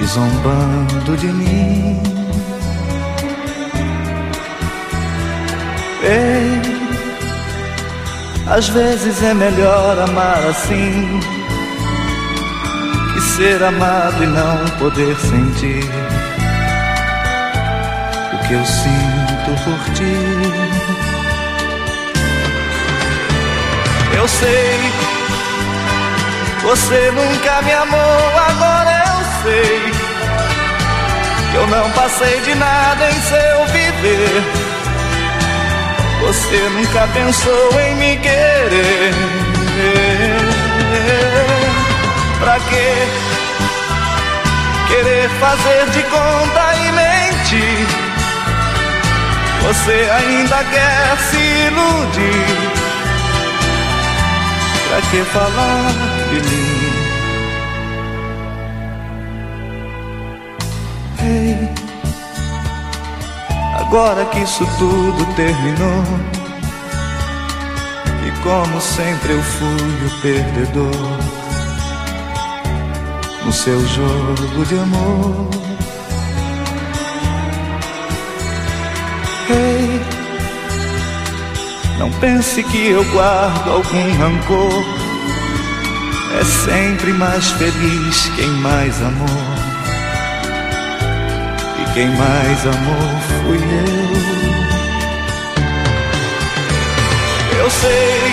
e 0.00 0.04
zombando 0.06 1.16
de 1.18 1.26
mim. 1.26 2.02
Ei, 6.02 6.62
às 8.50 8.66
vezes 8.68 9.22
é 9.22 9.34
melhor 9.34 9.98
amar 9.98 10.38
assim 10.46 11.33
ser 13.36 13.60
amado 13.64 14.22
e 14.22 14.26
não 14.28 14.64
poder 14.78 15.16
sentir 15.16 15.82
o 18.32 18.38
que 18.46 18.54
eu 18.54 18.64
sinto 18.64 19.64
por 19.64 19.94
ti. 19.94 20.16
Eu 24.16 24.28
sei, 24.28 24.78
você 26.62 27.10
nunca 27.10 27.62
me 27.62 27.72
amou, 27.72 28.38
agora 28.50 29.02
eu 29.08 29.24
sei 29.42 29.92
que 31.50 31.56
eu 31.56 31.66
não 31.66 31.90
passei 31.90 32.40
de 32.42 32.54
nada 32.54 33.10
em 33.10 33.20
seu 33.20 33.66
viver. 33.66 34.44
Você 36.20 36.68
nunca 36.70 37.08
pensou 37.12 37.80
em 37.80 37.96
me 37.96 38.16
querer. 38.18 39.12
Pra 42.38 42.58
quê? 42.60 42.92
Querer 44.88 45.28
fazer 45.40 45.90
de 45.90 46.02
conta 46.04 46.74
e 46.76 46.92
mentir. 46.92 47.86
Você 49.62 50.10
ainda 50.10 50.64
quer 50.64 51.18
se 51.18 51.36
iludir. 51.36 52.74
Pra 54.88 55.00
que 55.10 55.24
falar 55.24 55.92
de 56.30 56.40
mim? 56.50 57.04
Ei. 61.22 61.84
Agora 63.80 64.24
que 64.26 64.40
isso 64.40 64.66
tudo 64.78 65.24
terminou 65.34 66.04
E 68.26 68.30
como 68.42 68.80
sempre 68.80 69.32
eu 69.32 69.42
fui 69.42 70.06
o 70.06 70.20
perdedor 70.20 71.43
seu 73.54 73.80
jogo 73.86 74.66
de 74.66 74.78
amor. 74.78 75.48
Ei, 79.48 80.00
não 81.98 82.10
pense 82.20 82.62
que 82.64 82.88
eu 82.88 83.04
guardo 83.12 83.70
algum 83.70 84.18
rancor. 84.18 84.84
É 86.38 86.44
sempre 86.44 87.12
mais 87.12 87.50
feliz 87.52 88.30
quem 88.36 88.48
mais 88.48 89.00
amou. 89.00 89.64
Quem 91.94 92.08
mais 92.08 92.66
amou 92.66 93.08
fui 93.44 93.56
eu. 93.56 94.14
Eu 97.60 97.70
sei, 97.70 98.32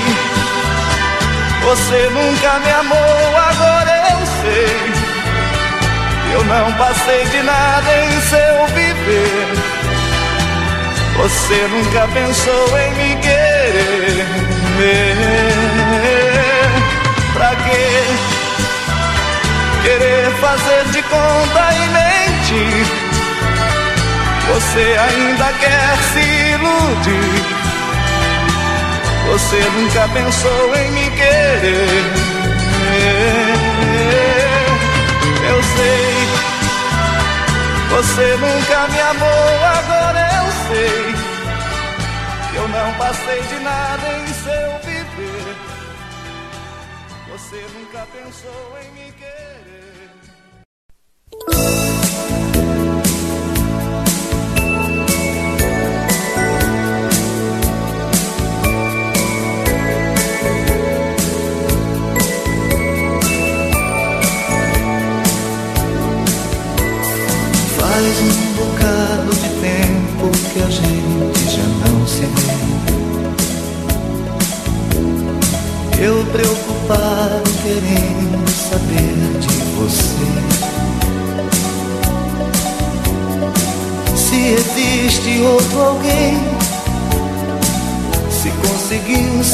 você 1.63 2.09
nunca 2.09 2.59
me 2.59 2.71
amou, 2.71 3.30
Eu 6.33 6.43
não 6.45 6.71
passei 6.73 7.25
de 7.25 7.43
nada 7.43 7.97
em 8.05 8.21
seu 8.21 8.67
viver. 8.75 9.71
Você 11.17 11.67
nunca 11.67 12.07
pensou 12.07 12.77
em 12.79 12.91
me 12.95 13.15
querer. 13.17 14.25
Pra 17.33 17.55
quê? 17.55 18.03
Querer 19.83 20.31
fazer 20.39 20.85
de 20.91 21.01
conta 21.03 21.73
e 21.73 21.87
mentir. 21.89 22.85
Você 24.53 24.97
ainda 24.99 25.53
quer 25.59 25.97
se 26.11 26.19
iludir. 26.53 27.61
Você 29.27 29.59
nunca 29.75 30.07
pensou 30.09 30.75
em 30.75 30.91
me 30.91 31.09
querer. 31.11 32.03
Eu 35.47 35.63
sei, 35.63 36.10
você 37.91 38.37
nunca 38.37 38.87
me 38.87 38.99
amou, 38.99 39.65
agora 39.77 40.21
eu 40.39 40.47
sei. 40.67 41.15
Eu 42.55 42.67
não 42.67 42.93
passei 42.97 43.41
de 43.41 43.59
nada 43.59 44.07
em 44.17 44.27
seu 44.27 44.79
viver. 44.79 45.55
Você 47.31 47.65
nunca 47.73 48.07
pensou 48.13 48.77
em 48.81 48.91
me 48.91 49.10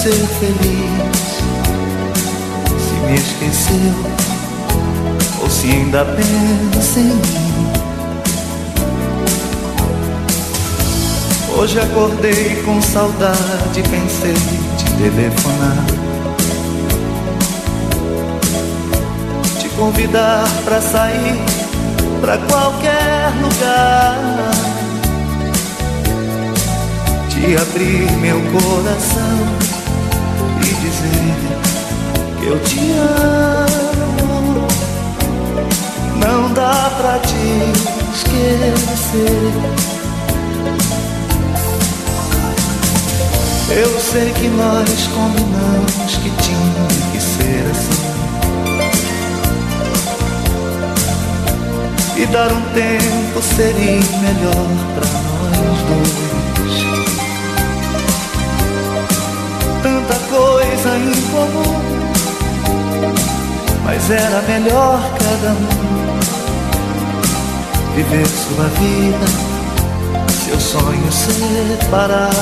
ser 0.08 0.28
feliz, 0.40 1.44
se 2.80 2.94
me 3.06 3.16
esqueceu, 3.16 3.94
ou 5.42 5.50
se 5.50 5.68
ainda 5.68 6.06
pensa 6.06 7.00
em 7.00 7.04
mim. 7.04 7.74
Hoje 11.58 11.80
acordei 11.82 12.62
com 12.64 12.82
saudade, 12.82 13.84
pensei 13.90 14.34
te 14.78 14.86
telefonar. 14.94 15.86
Te 19.60 19.68
convidar 19.70 20.48
pra 20.64 20.80
sair 20.80 21.36
pra 22.22 22.38
qualquer 22.38 23.34
lugar. 23.42 24.16
Te 27.30 27.58
abrir 27.58 28.12
meu 28.20 28.40
coração 28.54 29.78
que 32.40 32.46
eu 32.48 32.60
te 32.64 32.80
amo. 32.92 34.68
Não 36.16 36.54
dá 36.54 36.92
pra 36.98 37.20
te 37.20 37.36
esquecer. 38.14 39.54
Eu 43.70 44.00
sei 44.00 44.32
que 44.32 44.48
nós 44.48 45.08
combinamos 45.14 46.16
que 46.16 46.30
tinha 46.42 46.88
que 47.12 47.20
ser 47.20 47.70
assim. 47.72 48.08
E 52.18 52.26
dar 52.28 52.52
um 52.52 52.62
tempo 52.74 53.42
seria 53.42 54.00
melhor 54.22 54.68
pra 54.96 55.06
nós 55.06 55.80
dois. 55.88 56.27
Comum, 61.32 61.80
mas 63.84 64.10
era 64.10 64.42
melhor 64.44 65.00
cada 65.18 65.52
um 65.52 65.88
viver 67.96 68.28
sua 68.28 68.66
vida, 68.66 69.26
seus 70.46 70.64
sonhos 70.64 71.16
separados. 71.16 72.38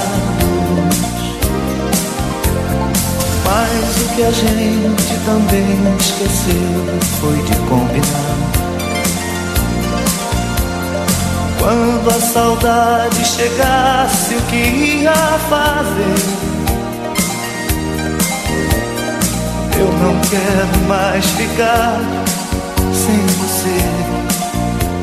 Mas 3.46 4.02
o 4.02 4.16
que 4.16 4.24
a 4.24 4.32
gente 4.32 5.18
também 5.24 5.96
esqueceu 5.98 7.00
foi 7.22 7.38
de 7.44 7.56
combinar. 7.70 8.36
Quando 11.60 12.10
a 12.10 12.20
saudade 12.20 13.24
chegasse, 13.26 14.36
o 14.36 14.42
que 14.44 15.04
ia 15.04 15.14
fazer? 15.50 16.55
Eu 19.78 19.92
não 19.92 20.20
quero 20.22 20.88
mais 20.88 21.26
ficar 21.32 22.00
sem 22.94 23.20
você. 23.38 23.78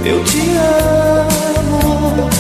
Eu 0.05 0.25
te 0.25 0.41
amo, 0.57 2.31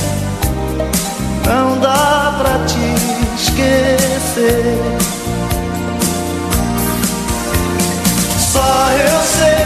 não 1.46 1.78
dá 1.78 2.34
pra 2.38 2.58
te 2.64 2.94
esquecer. 3.36 4.78
Só 8.52 8.90
eu 8.92 9.20
sei 9.38 9.62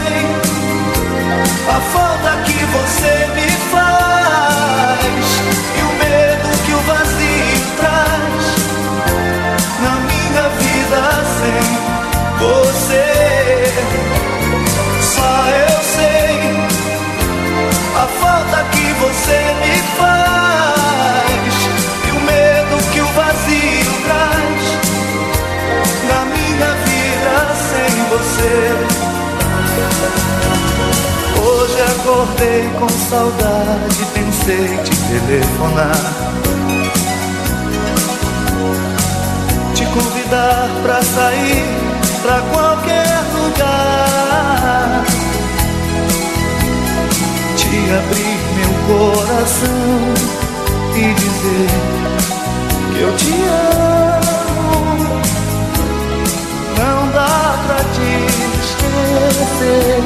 a 1.69 1.79
falta 1.79 2.31
que 2.45 2.59
você 2.65 3.27
me 3.35 3.49
faz 3.71 4.99
e 5.77 5.81
o 5.81 5.91
medo 5.99 6.47
que 6.65 6.73
o 6.73 6.81
vazio 6.81 7.59
traz 7.77 8.45
na 9.81 9.93
minha 10.01 10.49
vida 10.49 10.99
sem 11.39 11.86
você. 12.39 13.05
Só 15.01 15.47
eu 15.49 15.79
sei 15.95 16.37
a 17.95 18.07
falta 18.21 18.63
que 18.71 18.87
você 18.93 19.39
me 19.61 19.77
faz 19.97 21.55
e 22.07 22.11
o 22.11 22.19
medo 22.21 22.75
que 22.91 22.99
o 23.01 23.07
vazio 23.07 23.93
traz 24.05 24.63
na 26.07 26.21
minha 26.25 26.71
vida 26.85 27.33
sem 27.69 27.91
você. 28.11 28.55
Hoje 31.41 31.81
acordei 31.81 32.63
com 32.79 32.89
saudade, 33.09 34.05
pensei 34.13 34.67
te 34.83 34.95
telefonar. 35.09 36.05
Te 39.73 39.85
convidar 39.85 40.69
pra 40.83 41.01
sair 41.01 41.86
pra 42.27 42.41
qualquer 42.41 43.07
lugar. 43.33 45.05
Te 47.55 47.71
abrir 47.99 48.39
meu 48.57 48.73
coração 48.85 50.13
e 50.93 51.13
dizer 51.13 51.69
que 52.91 52.99
eu 52.99 53.11
te 53.15 53.33
amo. 54.11 55.21
Não 56.77 56.99
dá 57.13 57.37
pra 57.65 57.81
te 57.95 58.11
esquecer. 58.59 60.03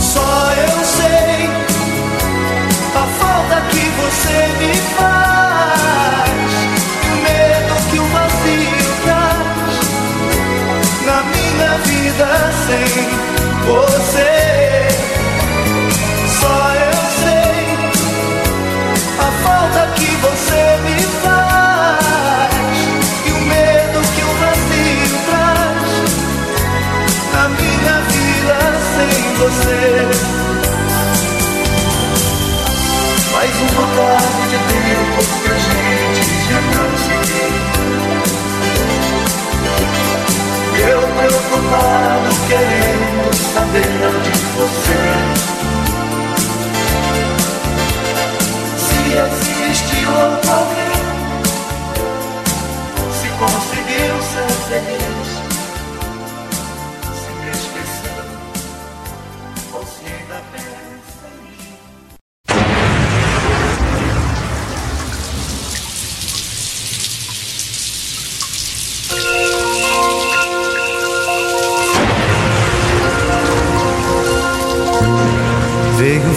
Só 0.00 0.30
eu 0.52 0.76
sei 0.96 1.50
a 2.94 3.04
falta 3.18 3.56
que 3.68 3.84
você 4.00 4.38
me 4.58 4.72
faz, 4.96 5.25
minha 11.76 11.78
vida 11.78 12.28
sem 12.66 12.86
você. 13.66 14.34
Só 16.40 16.56
eu 16.74 16.96
sei 17.22 17.56
a 19.18 19.28
falta 19.42 19.80
que 19.94 20.10
você 20.16 20.62
me 20.84 20.98
faz 21.22 22.78
e 23.26 23.30
o 23.30 23.40
medo 23.40 23.98
que 24.14 24.22
o 24.22 24.32
vazio 24.40 25.18
traz 25.26 25.88
na 27.32 27.44
minha 27.48 27.96
vida 28.12 28.58
sem 28.94 29.14
você. 29.36 29.86
Faz 33.32 33.52
um 33.56 33.66
bocado 33.66 34.45
preocupados 41.56 42.38
querendo 42.48 43.34
saber 43.34 43.82
de 44.22 44.30
você. 44.56 45.00
Se 48.76 48.98
existe 49.16 50.06
hoje. 50.06 50.35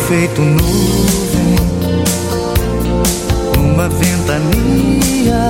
Feito 0.10 0.41
nuvem 0.41 1.55
numa 3.55 3.88
ventania 3.89 5.49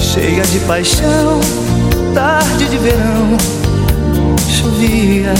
cheia 0.00 0.42
de 0.42 0.60
paixão, 0.60 1.38
tarde 2.14 2.64
de 2.64 2.78
verão, 2.78 3.36
chovia, 4.48 5.34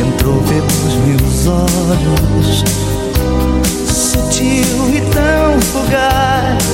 entrou 0.00 0.40
pelos 0.42 0.94
meus 1.04 1.46
olhos, 1.48 2.64
sutil 3.88 4.94
e 4.94 5.00
tão 5.12 5.60
fugaz, 5.72 6.64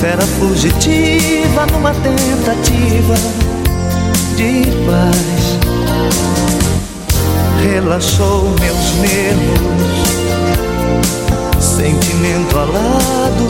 fera 0.00 0.26
fugitiva 0.40 1.66
numa 1.70 1.94
tentativa 1.94 3.14
de 4.36 4.64
paz 4.84 5.87
relaxou 7.62 8.54
meus 8.60 8.94
nervos, 9.00 10.08
sentimento 11.60 12.58
alado, 12.58 13.48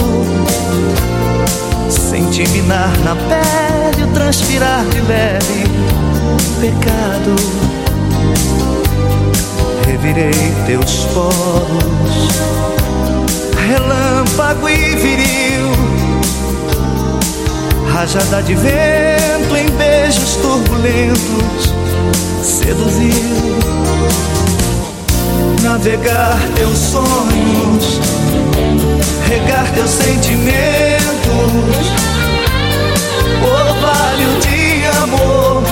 senti 1.88 2.46
minar 2.48 2.96
na 3.04 3.14
pele 3.14 4.06
transpirar 4.12 4.84
de 4.86 5.00
leve. 5.02 5.64
Pecado. 6.60 7.36
Revirei 9.86 10.52
teus 10.66 11.04
poros, 11.14 12.28
relâmpago 13.66 14.68
e 14.68 14.96
viril, 14.96 15.97
rajada 17.98 18.40
de 18.44 18.54
vento 18.54 19.56
em 19.56 19.68
beijos 19.76 20.36
turbulentos 20.36 21.74
seduziu. 22.44 23.58
Navegar 25.64 26.38
teus 26.54 26.78
sonhos, 26.78 28.00
regar 29.26 29.68
teus 29.74 29.90
sentimentos, 29.90 30.52
orvalho 33.42 34.38
de 34.42 34.86
amor, 35.02 35.64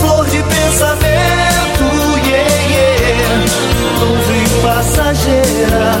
flor 0.00 0.24
de 0.26 0.42
pensamento, 0.44 1.84
yeah, 2.24 2.54
yeah, 2.70 3.34
nuvem 3.98 4.46
passageira, 4.62 5.98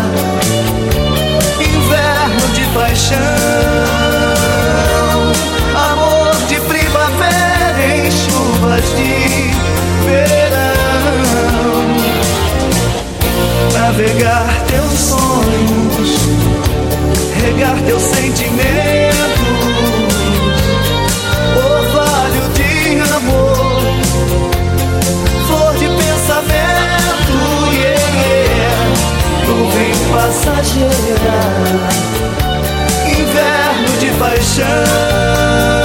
inverno 1.58 2.46
de 2.54 2.64
paixão, 2.72 4.21
de 8.96 9.50
verão. 10.06 10.62
Navegar 13.72 14.64
teus 14.68 14.92
sonhos, 14.92 16.10
regar 17.42 17.76
teus 17.86 18.02
sentimentos, 18.02 19.12
orvalho 21.56 22.44
de 22.54 23.00
amor, 23.14 23.82
flor 25.46 25.74
de 25.74 25.88
pensamento, 25.88 27.36
yeah. 27.74 28.02
nuvem 29.46 29.92
passageira, 30.12 31.38
inverno 33.06 33.92
de 34.00 34.10
paixão, 34.18 35.81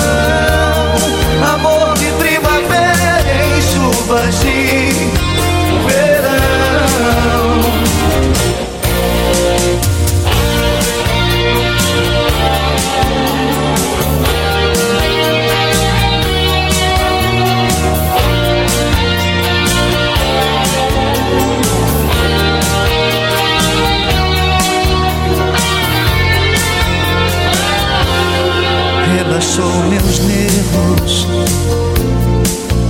Relaxou 29.37 29.71
meus 29.87 30.17
nervos, 30.21 31.27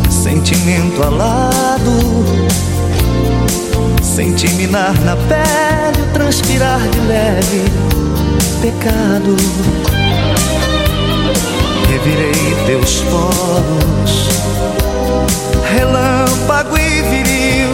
sentimento 0.10 1.04
alado. 1.04 2.24
Senti 4.02 4.48
minar 4.54 4.98
na 5.02 5.18
pele 5.18 6.08
transpirar 6.14 6.80
de 6.80 7.00
leve. 7.02 7.64
Pecado. 8.62 9.36
Revirei 11.90 12.56
teus 12.66 13.02
poros, 13.02 14.30
relâmpago 15.70 16.78
e 16.78 17.02
viril, 17.02 17.72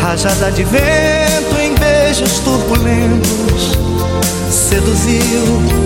rajada 0.00 0.50
de 0.52 0.64
vento 0.64 1.60
em 1.60 1.74
beijos 1.74 2.38
turbulentos, 2.38 3.76
seduziu 4.50 5.85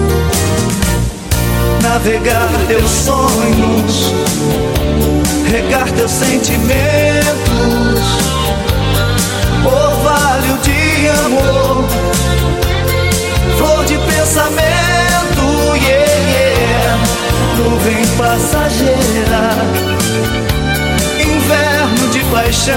navegar 2.03 2.49
teus 2.67 2.91
sonhos, 2.91 4.13
regar 5.51 5.91
teus 5.93 6.11
sentimentos, 6.11 6.71
orvalho 9.67 10.59
de 10.63 11.09
amor, 11.27 11.85
flor 13.59 13.85
de 13.85 13.99
pensamento, 13.99 15.77
yeah, 15.77 16.17
yeah, 16.31 16.99
nuvem 17.59 18.07
passageira, 18.17 19.51
inverno 21.21 22.09
de 22.11 22.21
paixão, 22.31 22.77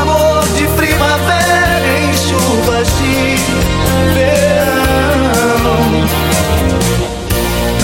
amor 0.00 0.31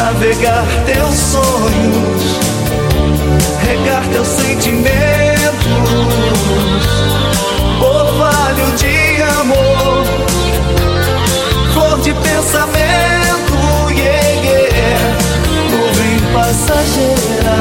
navegar 0.08 0.64
teus 0.86 1.14
sonhos, 1.14 2.40
regar 3.60 4.02
teus 4.10 4.26
sentimentos, 4.26 4.88
orvalho 7.78 8.72
de 8.78 9.22
amor, 9.38 10.06
flor 11.74 12.00
de 12.00 12.14
pensamento, 12.14 13.58
yeah, 13.90 14.30
yeah, 14.44 15.16
nuvem 15.70 16.18
passageira, 16.32 17.58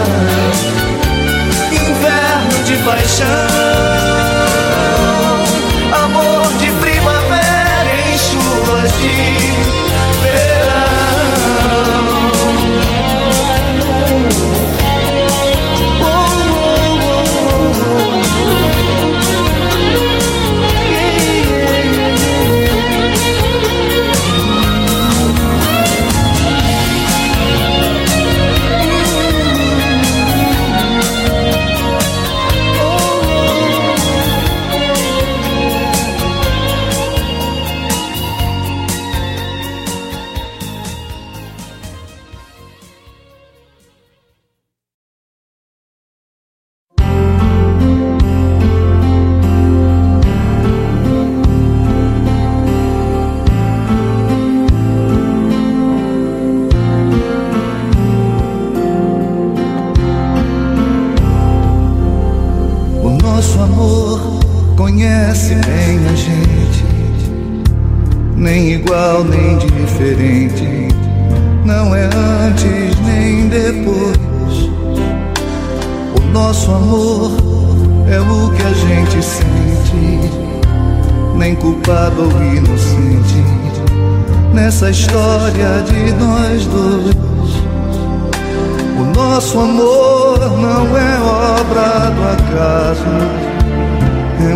inverno 1.74 2.64
de 2.64 2.78
paixão, 2.86 3.28
amor 6.06 6.48
de 6.60 6.72
primavera 6.80 7.92
em 8.10 8.18
chuvas 8.18 8.92
de 9.02 9.87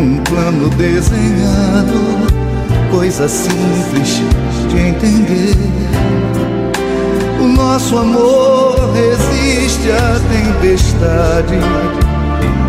um 0.01 0.17
plano 0.23 0.67
desenhado, 0.69 1.93
coisa 2.89 3.27
simples 3.27 4.21
de 4.67 4.79
entender. 4.79 5.55
O 7.39 7.47
nosso 7.47 7.97
amor 7.97 8.91
resiste 8.95 9.91
à 9.91 10.19
tempestade, 10.27 11.59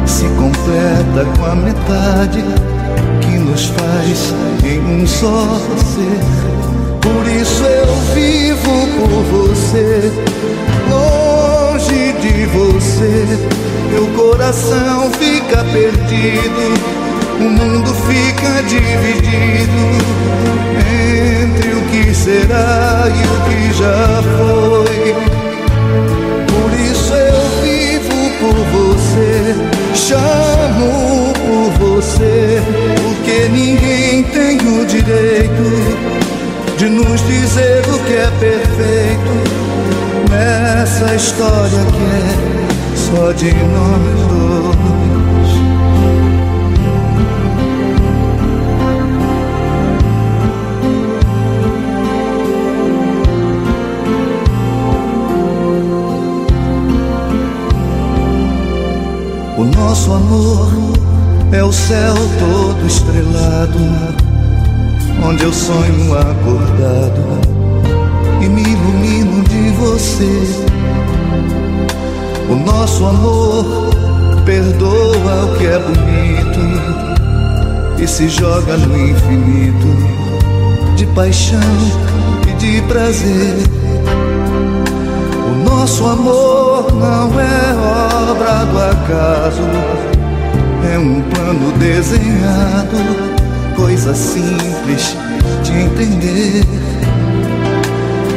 se 0.05 0.25
completa 0.37 1.25
com 1.39 1.45
a 1.47 1.55
metade 1.55 2.45
que 3.23 3.39
nos 3.39 3.67
faz 3.67 4.35
em 4.65 4.81
um 4.81 5.07
só 5.07 5.59
ser. 5.79 6.21
Por 7.01 7.27
isso 7.31 7.65
eu 7.65 7.95
vivo 8.15 8.87
por 8.99 9.47
você, 9.47 10.13
longe 10.91 12.13
de 12.21 12.47
você. 12.47 13.49
Meu 13.91 14.07
coração 14.17 15.11
fica 15.13 15.65
perdido 15.65 17.03
o 17.43 17.51
mundo 17.51 17.93
fica 18.07 18.63
dividido 18.63 19.83
entre 20.79 21.73
o 21.75 21.83
que 21.91 22.15
será 22.15 23.05
e 23.09 23.23
o 23.27 23.37
que 23.49 23.73
já 23.79 24.23
foi. 24.37 25.15
Por 26.47 26.73
isso 26.79 27.15
eu 27.15 27.43
vivo 27.63 28.19
por 28.39 28.55
você, 28.77 29.55
chamo 29.95 31.33
por 31.35 31.71
você, 31.79 32.63
porque 33.03 33.49
ninguém 33.49 34.23
tem 34.25 34.59
o 34.59 34.87
direito 34.87 35.65
de 36.79 36.89
nos 36.89 37.21
dizer 37.27 37.83
o 37.89 37.99
que 38.05 38.15
é 38.15 38.31
perfeito 38.39 39.33
nessa 40.31 41.15
história 41.15 41.85
que 41.91 42.05
é 42.05 42.97
só 42.97 43.33
de 43.33 43.53
nós 43.53 44.29
dois. 44.29 45.02
Nosso 59.83 60.13
amor 60.13 60.71
é 61.51 61.63
o 61.63 61.73
céu 61.73 62.15
todo 62.39 62.87
estrelado, 62.87 63.79
onde 65.27 65.43
eu 65.43 65.53
sonho 65.53 66.17
acordado 66.17 67.21
e 68.41 68.49
me 68.49 68.63
ilumino 68.63 69.43
de 69.43 69.71
você. 69.71 70.65
O 72.49 72.55
nosso 72.55 73.05
amor 73.05 73.91
perdoa 74.47 75.47
o 75.47 75.59
que 75.59 75.67
é 75.67 75.79
bonito 75.81 76.61
e 78.01 78.07
se 78.07 78.29
joga 78.29 78.77
no 78.77 78.97
infinito 78.97 79.89
de 80.95 81.07
paixão 81.07 81.59
e 82.49 82.53
de 82.55 82.81
prazer. 82.83 83.57
O 85.51 85.69
nosso 85.69 86.07
amor 86.07 86.62
não 86.91 87.41
é 87.41 87.75
obra 88.31 88.65
do 88.67 88.79
acaso, 88.79 89.63
é 90.93 90.99
um 90.99 91.23
plano 91.23 91.73
desenhado, 91.79 92.97
coisa 93.77 94.15
simples 94.15 95.17
de 95.63 95.73
entender. 95.73 96.65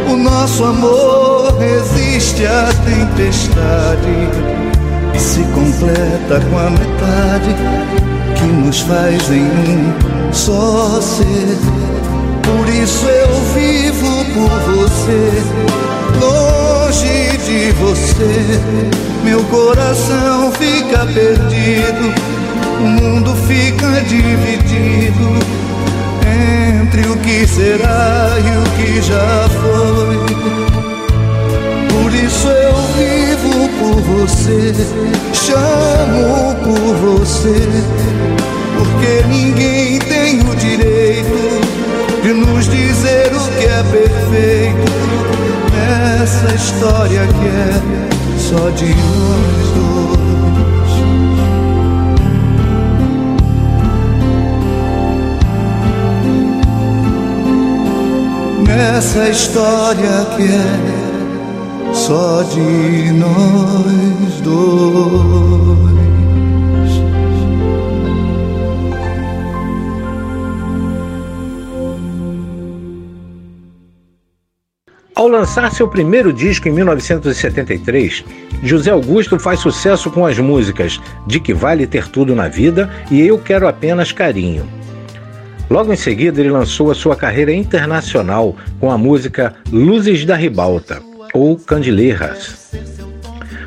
O 0.09 0.15
nosso 0.15 0.63
amor 0.63 1.57
resiste 1.57 2.45
à 2.45 2.69
tempestade 2.85 4.29
e 5.13 5.19
se 5.19 5.41
completa 5.53 6.39
com 6.49 6.57
a 6.57 6.69
metade 6.69 7.55
que 8.35 8.45
nos 8.45 8.81
faz 8.81 9.31
em 9.31 9.43
um 9.43 10.33
só 10.33 10.99
ser. 11.01 11.57
Por 12.43 12.69
isso 12.69 13.05
eu 13.07 13.29
vivo 13.53 14.25
por 14.33 14.49
você, 14.75 15.31
longe 16.19 17.37
de 17.45 17.71
você. 17.73 18.61
Meu 19.23 19.43
coração 19.45 20.51
fica 20.51 21.05
perdido, 21.05 22.13
o 22.79 22.87
mundo 22.87 23.35
fica 23.47 24.01
dividido 24.01 25.55
entre 26.25 27.01
o 27.09 27.17
que 27.17 27.47
será 27.47 28.29
e 28.39 28.57
o 28.57 28.63
que 28.77 29.01
já 29.01 29.49
foi. 29.61 30.17
Por 31.89 32.13
isso 32.13 32.47
eu 32.47 32.75
vivo 32.97 33.69
por 33.79 34.01
você, 34.01 34.73
chamo 35.33 36.55
por 36.63 36.95
você, 36.95 37.67
porque 38.77 39.27
ninguém 39.27 39.74
nessa 46.45 46.55
história 46.55 47.27
que 47.27 47.47
é 47.47 47.71
só 48.37 48.69
de 48.69 48.85
nós 48.85 49.71
dois. 49.75 50.93
Nessa 58.67 59.29
história 59.29 60.25
que 60.35 60.43
é 60.43 61.93
só 61.93 62.43
de 62.43 63.11
nós 63.13 64.41
dois. 64.43 65.94
Lançar 75.45 75.71
seu 75.71 75.87
primeiro 75.87 76.33
disco 76.33 76.67
em 76.67 76.71
1973, 76.71 78.25
José 78.63 78.89
Augusto 78.89 79.37
faz 79.37 79.59
sucesso 79.59 80.09
com 80.09 80.25
as 80.25 80.39
músicas 80.39 80.99
De 81.27 81.39
Que 81.39 81.53
Vale 81.53 81.85
Ter 81.85 82.07
Tudo 82.07 82.33
na 82.33 82.47
Vida 82.47 82.89
e 83.11 83.21
Eu 83.21 83.37
Quero 83.37 83.67
Apenas 83.67 84.11
Carinho. 84.11 84.67
Logo 85.69 85.93
em 85.93 85.95
seguida, 85.95 86.41
ele 86.41 86.49
lançou 86.49 86.89
a 86.89 86.95
sua 86.95 87.15
carreira 87.15 87.53
internacional 87.53 88.55
com 88.79 88.89
a 88.89 88.97
música 88.97 89.53
Luzes 89.71 90.25
da 90.25 90.35
Ribalta, 90.35 90.99
ou 91.31 91.55
Candileiras, 91.55 92.71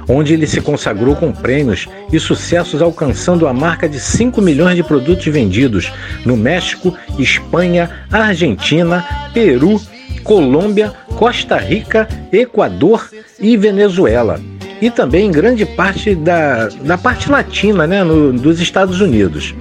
onde 0.09 0.35
ele 0.35 0.49
se 0.49 0.61
consagrou 0.61 1.15
com 1.15 1.31
prêmios 1.31 1.87
e 2.13 2.19
sucessos, 2.19 2.83
alcançando 2.83 3.47
a 3.47 3.53
marca 3.53 3.89
de 3.89 4.01
5 4.01 4.43
milhões 4.43 4.75
de 4.75 4.83
produtos 4.83 5.27
vendidos 5.27 5.93
no 6.27 6.37
México, 6.37 6.93
Espanha, 7.17 7.89
Argentina, 8.11 9.07
Peru 9.33 9.81
Colômbia, 10.29 10.93
Costa 11.17 11.57
Rica, 11.57 12.07
Equador 12.31 13.09
e 13.41 13.57
Venezuela. 13.57 14.39
E 14.79 14.91
também 14.91 15.27
em 15.27 15.33
grande 15.33 15.65
parte 15.65 16.15
da, 16.15 16.69
da 16.83 16.99
parte 16.99 17.31
latina 17.31 17.87
né, 17.87 18.05
no, 18.05 18.31
dos 18.35 18.61
Estados 18.61 19.01
Unidos. 19.01 19.55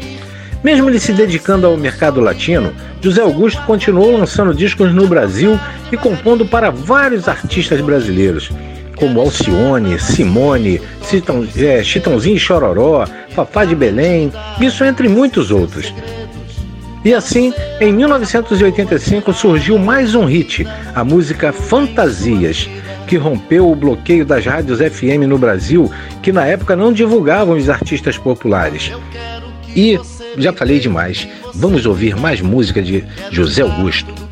Mesmo 0.61 0.89
ele 0.89 0.99
se 0.99 1.13
dedicando 1.13 1.65
ao 1.65 1.77
mercado 1.77 2.19
latino, 2.19 2.73
José 2.99 3.21
Augusto 3.21 3.61
continuou 3.61 4.17
lançando 4.17 4.53
discos 4.53 4.93
no 4.93 5.07
Brasil 5.07 5.57
e 5.89 5.95
compondo 5.95 6.45
para 6.45 6.69
vários 6.69 7.29
artistas 7.29 7.79
brasileiros, 7.79 8.51
como 8.97 9.21
Alcione, 9.21 9.97
Simone, 9.97 10.81
é, 11.57 11.81
Chitãozinho 11.81 12.35
e 12.35 12.39
Chororó, 12.39 13.07
Fafá 13.29 13.63
de 13.63 13.73
Belém, 13.73 14.33
isso 14.59 14.83
entre 14.83 15.07
muitos 15.07 15.49
outros. 15.49 15.93
E 17.07 17.13
assim, 17.13 17.53
em 17.79 17.93
1985 17.93 19.31
surgiu 19.31 19.79
mais 19.79 20.13
um 20.13 20.25
hit, 20.25 20.67
a 20.93 21.05
música 21.05 21.53
Fantasias, 21.53 22.69
que 23.07 23.15
rompeu 23.15 23.71
o 23.71 23.75
bloqueio 23.77 24.25
das 24.25 24.45
rádios 24.45 24.79
FM 24.79 25.25
no 25.25 25.37
Brasil, 25.37 25.89
que 26.21 26.33
na 26.33 26.45
época 26.45 26.75
não 26.75 26.91
divulgavam 26.91 27.55
os 27.55 27.69
artistas 27.69 28.17
populares. 28.17 28.91
E 29.73 29.97
já 30.37 30.51
falei 30.51 30.81
demais, 30.81 31.25
vamos 31.55 31.85
ouvir 31.85 32.13
mais 32.17 32.41
música 32.41 32.81
de 32.81 33.05
José 33.31 33.61
Augusto. 33.61 34.26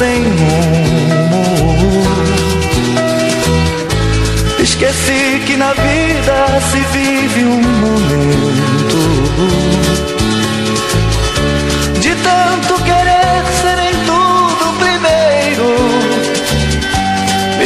Sem 0.00 0.22
rumo. 0.22 1.44
Esqueci 4.58 5.42
que 5.46 5.56
na 5.58 5.74
vida 5.74 6.36
se 6.70 6.80
vive 6.94 7.44
um 7.44 7.62
momento 7.84 9.00
de 12.00 12.14
tanto 12.14 12.82
querer 12.82 13.44
ser 13.60 13.78
em 13.88 13.96
tudo 14.10 14.64
primeiro. 14.84 15.68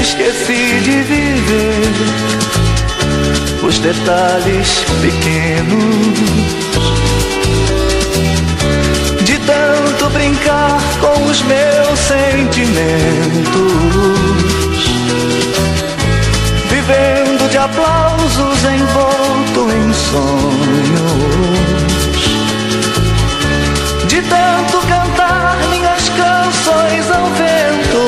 Esqueci 0.02 0.80
de 0.86 0.96
viver 1.12 1.92
os 3.62 3.78
detalhes 3.78 4.84
pequenos 5.00 6.34
brincar 10.10 10.80
com 11.00 11.24
os 11.24 11.42
meus 11.42 11.98
sentimentos, 11.98 12.74
vivendo 16.68 17.48
de 17.50 17.58
aplausos 17.58 18.64
envolto 18.64 19.70
em 19.70 19.92
sonhos, 19.92 21.44
de 24.06 24.22
tanto 24.22 24.78
cantar 24.86 25.56
minhas 25.70 26.08
canções 26.10 27.10
ao 27.10 27.26
vento, 27.30 28.02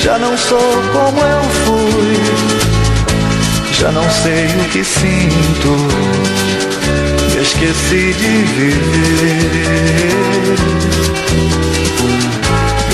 já 0.00 0.18
não 0.18 0.36
sou 0.36 0.82
como 0.92 1.20
eu 1.20 1.42
fui, 1.64 2.18
já 3.72 3.92
não 3.92 4.08
sei 4.10 4.46
o 4.46 4.64
que 4.70 4.84
sinto 4.84 6.43
esqueci 7.44 8.04
de 8.20 8.34
viver. 8.56 9.38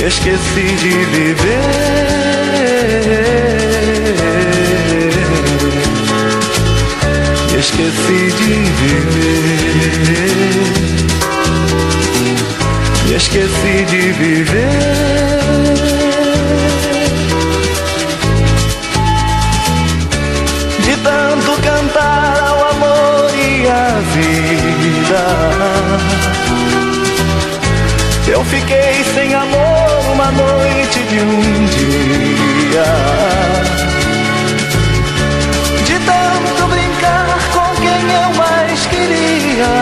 Esqueci 0.07 0.69
de 0.83 0.97
viver. 1.13 1.71
Esqueci 7.59 8.23
de 8.39 8.55
viver. 8.79 9.61
Esqueci 13.17 13.77
de 13.91 14.03
viver. 14.19 15.80
Vida. 24.01 25.23
Eu 28.29 28.45
fiquei 28.45 29.05
sem 29.15 29.35
amor 29.35 30.13
uma 30.13 30.31
noite 30.31 30.99
de 31.09 31.21
um 31.21 31.67
dia. 31.67 32.85
De 35.85 35.99
tanto 35.99 36.67
brincar 36.69 37.39
com 37.53 37.75
quem 37.83 38.03
eu 38.15 38.31
mais 38.37 38.87
queria, 38.87 39.73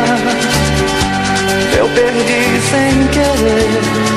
eu 1.78 1.88
perdi 1.88 2.60
sem 2.70 3.06
querer 3.08 4.08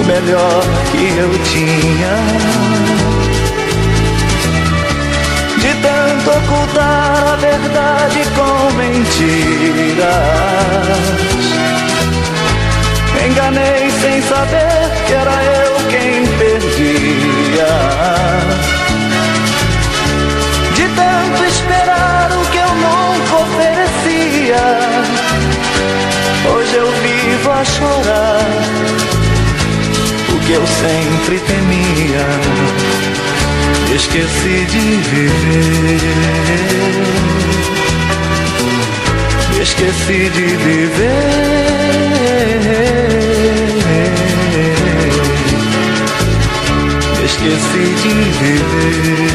o 0.00 0.04
melhor 0.04 0.62
que 0.90 1.02
eu 1.18 1.30
tinha 1.44 3.31
ocultar 6.36 7.32
a 7.32 7.36
verdade 7.36 8.20
com 8.36 8.72
mentiras. 8.76 10.06
Enganei 13.26 13.90
sem 14.00 14.22
saber 14.22 14.90
que 15.06 15.12
era 15.12 15.42
eu 15.42 15.74
quem 15.90 16.26
perdia. 16.38 17.72
De 20.74 20.88
tanto 20.96 21.44
esperar 21.44 22.30
o 22.32 22.44
que 22.50 22.58
eu 22.58 22.74
nunca 22.74 23.36
oferecia, 23.44 24.64
hoje 26.52 26.74
eu 26.76 26.90
vivo 27.02 27.50
a 27.50 27.64
chorar 27.64 28.46
o 30.34 30.38
que 30.40 30.52
eu 30.52 30.66
sempre 30.66 31.38
temia 31.40 33.31
esqueci 33.94 34.64
de 34.72 34.84
viver. 35.10 36.00
Esqueci 39.60 40.20
de 40.36 40.46
viver. 40.64 41.22
Esqueci 47.24 47.86
de 48.02 48.14
viver. 48.40 49.32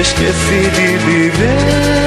Esqueci 0.00 0.60
de 0.76 0.88
viver. 1.06 2.02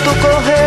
tempo 0.00 0.59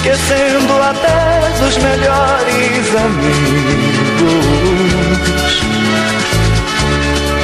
esquecendo 0.00 0.72
até 0.82 1.52
dos 1.60 1.76
melhores 1.76 2.96
amigos. 2.96 4.40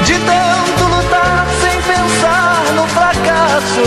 De 0.07 0.15
tanto 0.15 0.85
lutar 0.85 1.47
sem 1.61 1.83
pensar 1.83 2.65
no 2.75 2.87
fracasso, 2.89 3.85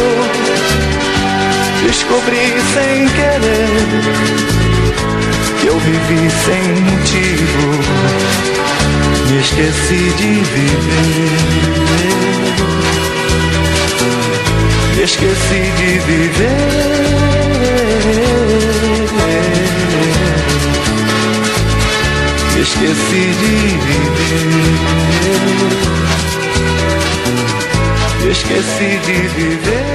descobri 1.84 2.62
sem 2.74 3.10
querer 3.10 3.88
que 5.60 5.68
eu 5.68 5.80
vivi 5.80 6.30
sem 6.46 6.62
motivo. 6.84 7.66
Me 9.32 9.40
esqueci 9.40 10.14
de 10.18 10.44
viver 10.44 11.40
esqueci 15.04 15.62
de 15.78 16.00
viver. 16.00 16.90
Esqueci 22.60 23.24
de 23.42 23.54
viver. 23.86 24.50
Esqueci 28.30 29.00
de 29.06 29.28
viver. 29.28 29.86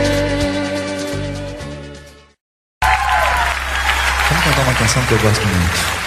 Vamos 4.31 4.45
cantar 4.45 4.63
uma 4.63 4.75
canção 4.75 5.03
que 5.05 5.13
eu 5.13 5.19
gosto 5.19 5.47
muito. 5.47 6.04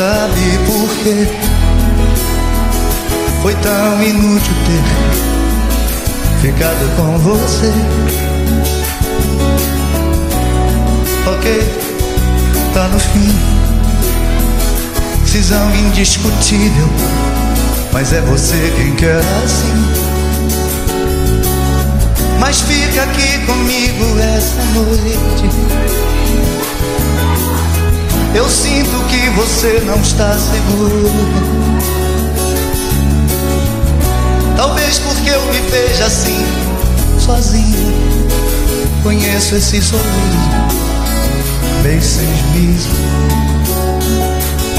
Sabe 0.00 0.58
por 0.64 0.88
quê? 1.04 1.28
Foi 3.42 3.54
tão 3.56 4.02
inútil 4.02 4.54
ter 4.64 6.40
ficado 6.40 6.96
com 6.96 7.18
você. 7.18 7.70
Ok, 11.26 11.62
tá 12.72 12.88
no 12.88 12.98
fim. 12.98 13.38
Cisão 15.26 15.70
indiscutível, 15.74 16.88
mas 17.92 18.14
é 18.14 18.22
você 18.22 18.72
quem 18.76 18.94
quer 18.96 19.20
assim. 19.44 19.84
Mas 22.38 22.62
fica 22.62 23.02
aqui 23.02 23.38
comigo 23.44 24.18
essa 24.18 24.64
noite 24.72 26.19
eu 28.34 28.48
sinto 28.48 29.04
que 29.08 29.30
você 29.30 29.82
não 29.84 30.00
está 30.00 30.36
seguro. 30.38 31.10
Talvez 34.56 34.98
porque 35.00 35.30
eu 35.30 35.40
me 35.46 35.60
veja 35.70 36.06
assim, 36.06 36.44
sozinho. 37.18 37.94
Conheço 39.02 39.56
esse 39.56 39.80
sorriso, 39.80 40.04
meio 41.82 42.02
sem 42.02 42.26
juízo. 42.52 42.90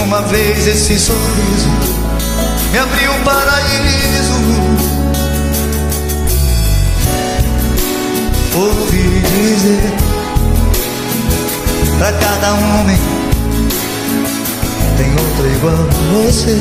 Uma 0.03 0.21
vez 0.23 0.67
esse 0.67 0.99
sorriso 0.99 1.69
me 2.71 2.77
abriu 2.77 3.11
um 3.11 3.23
paraíso. 3.23 4.31
Ouvi 8.53 9.21
dizer 9.21 9.93
para 11.97 12.11
cada 12.13 12.53
homem 12.53 13.30
outra 15.19 15.47
igual 15.47 15.73
a 15.73 15.87
você. 16.13 16.57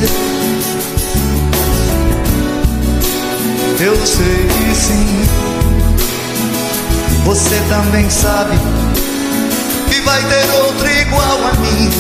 Eu 3.81 3.97
sei 4.07 4.47
que 4.47 4.75
sim. 4.75 5.27
Você 7.25 7.61
também 7.69 8.09
sabe 8.11 8.59
que 9.89 10.01
vai 10.03 10.23
ter 10.23 10.51
outro 10.63 10.89
igual 10.89 11.39
a 11.47 11.53
mim. 11.61 11.91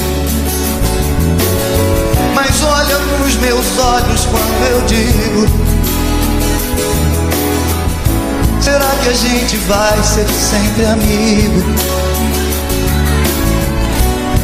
Mas 2.34 2.62
olha 2.62 2.98
nos 2.98 3.36
meus 3.36 3.78
olhos 3.78 4.26
quando 4.26 4.66
eu 4.70 4.80
digo. 4.86 5.70
Será 8.60 8.90
que 9.02 9.08
a 9.08 9.14
gente 9.14 9.56
vai 9.68 10.02
ser 10.02 10.28
sempre 10.28 10.84
amigo? 10.84 11.99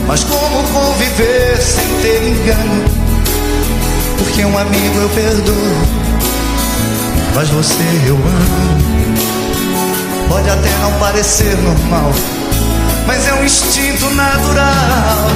Mas 0.06 0.22
como 0.22 0.62
conviver 0.68 1.60
sem 1.60 1.84
ter 2.00 2.22
engano? 2.28 2.84
Porque 4.18 4.44
um 4.44 4.56
amigo 4.56 5.00
eu 5.00 5.08
perdoo, 5.08 5.54
mas 7.34 7.48
você 7.48 7.82
eu 8.06 8.14
amo. 8.14 8.86
Pode 10.28 10.48
até 10.48 10.68
não 10.80 10.92
parecer 11.00 11.56
normal, 11.58 12.12
mas 13.06 13.26
é 13.26 13.34
um 13.34 13.44
instinto 13.44 14.08
natural. 14.10 15.26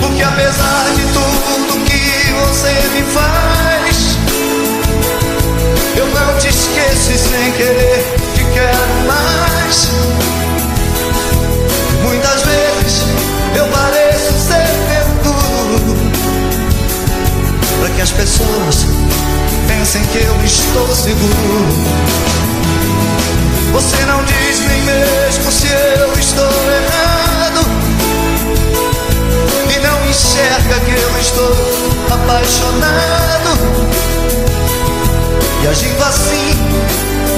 Porque 0.00 0.22
apesar 0.22 0.86
de 0.96 1.02
tudo 1.12 1.84
que 1.84 2.32
você 2.32 2.72
me 2.94 3.02
faz, 3.12 4.16
eu 5.96 6.06
não 6.06 6.38
te 6.38 6.48
esqueço 6.48 7.12
e 7.12 7.18
sem 7.18 7.52
querer 7.52 8.16
te 8.34 8.44
quero 8.52 9.06
mais. 9.06 9.88
Muitas 12.02 12.42
vezes 12.42 12.69
eu 13.56 13.66
pareço 13.68 14.32
ser 14.38 15.04
tudo 15.22 15.96
para 17.80 17.90
que 17.90 18.02
as 18.02 18.10
pessoas 18.10 18.86
pensem 19.66 20.02
que 20.06 20.18
eu 20.18 20.44
estou 20.44 20.94
seguro. 20.94 22.20
Você 23.72 24.04
não 24.06 24.22
diz 24.24 24.60
nem 24.66 24.82
mesmo 24.82 25.50
se 25.52 25.68
eu 25.68 26.12
estou 26.18 26.44
errado. 26.44 27.60
E 29.74 29.78
não 29.78 30.10
enxerga 30.10 30.80
que 30.80 30.90
eu 30.90 31.18
estou 31.20 31.56
apaixonado. 32.10 33.50
E 35.62 35.68
agindo 35.68 36.02
assim, 36.02 36.50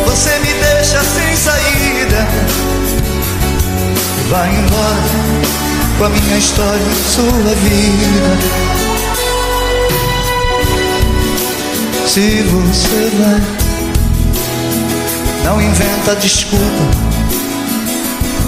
você 0.07 0.38
me 0.38 0.53
deixa 0.55 1.03
sem 1.05 1.36
saída. 1.36 2.26
E 4.23 4.31
vai 4.31 4.49
embora 4.49 5.03
com 5.99 6.05
a 6.05 6.09
minha 6.09 6.39
história 6.39 6.81
e 6.81 6.95
sua 7.12 7.55
vida. 7.55 8.39
Se 12.07 12.43
você 12.43 13.11
vai 13.18 13.62
não 15.45 15.61
inventa 15.61 16.14
desculpa. 16.16 16.85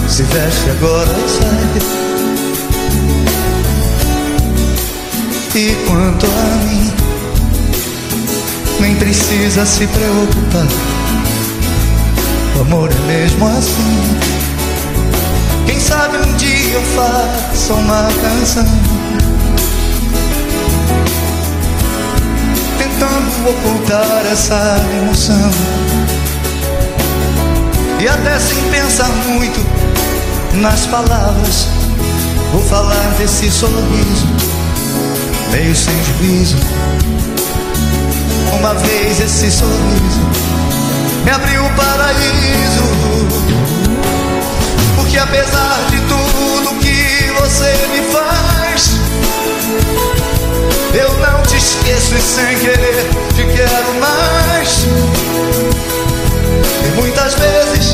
Se 0.07 0.23
veste 0.23 0.69
agora 0.69 1.13
sai. 1.27 2.05
E 5.55 5.75
quanto 5.87 6.25
a 6.25 6.55
mim, 6.65 6.93
nem 8.79 8.95
precisa 8.95 9.65
se 9.65 9.87
preocupar. 9.87 10.67
O 12.57 12.61
amor 12.61 12.89
é 12.91 13.07
mesmo 13.07 13.47
assim. 13.47 14.44
Quem 15.65 15.79
sabe 15.79 16.17
um 16.17 16.37
dia 16.37 16.73
eu 16.73 16.81
faço 16.95 17.73
uma 17.73 18.07
canção. 18.21 18.65
Tentando 22.77 23.49
ocultar 23.49 24.25
essa 24.31 24.77
emoção. 24.97 25.51
E 27.99 28.07
até 28.07 28.39
sem 28.39 28.61
pensar 28.69 29.09
muito 29.27 29.59
nas 30.61 30.85
palavras, 30.85 31.67
vou 32.51 32.61
falar 32.63 33.15
desse 33.17 33.49
sorriso, 33.49 34.27
meio 35.51 35.75
sem 35.75 35.95
juízo. 36.03 36.57
Uma 38.59 38.73
vez 38.75 39.19
esse 39.19 39.51
sorriso 39.51 40.21
me 41.23 41.31
abriu 41.31 41.65
o 41.65 41.69
paraíso. 41.75 43.74
Porque 45.05 45.19
apesar 45.19 45.85
de 45.91 45.99
tudo 46.01 46.79
que 46.79 47.31
você 47.39 47.71
me 47.91 48.01
faz, 48.11 48.89
eu 50.95 51.13
não 51.19 51.43
te 51.43 51.57
esqueço 51.57 52.15
e 52.15 52.21
sem 52.21 52.57
querer 52.57 53.07
te 53.35 53.43
quero 53.55 53.93
mais. 53.99 54.87
E 56.85 56.99
muitas 56.99 57.35
vezes 57.35 57.93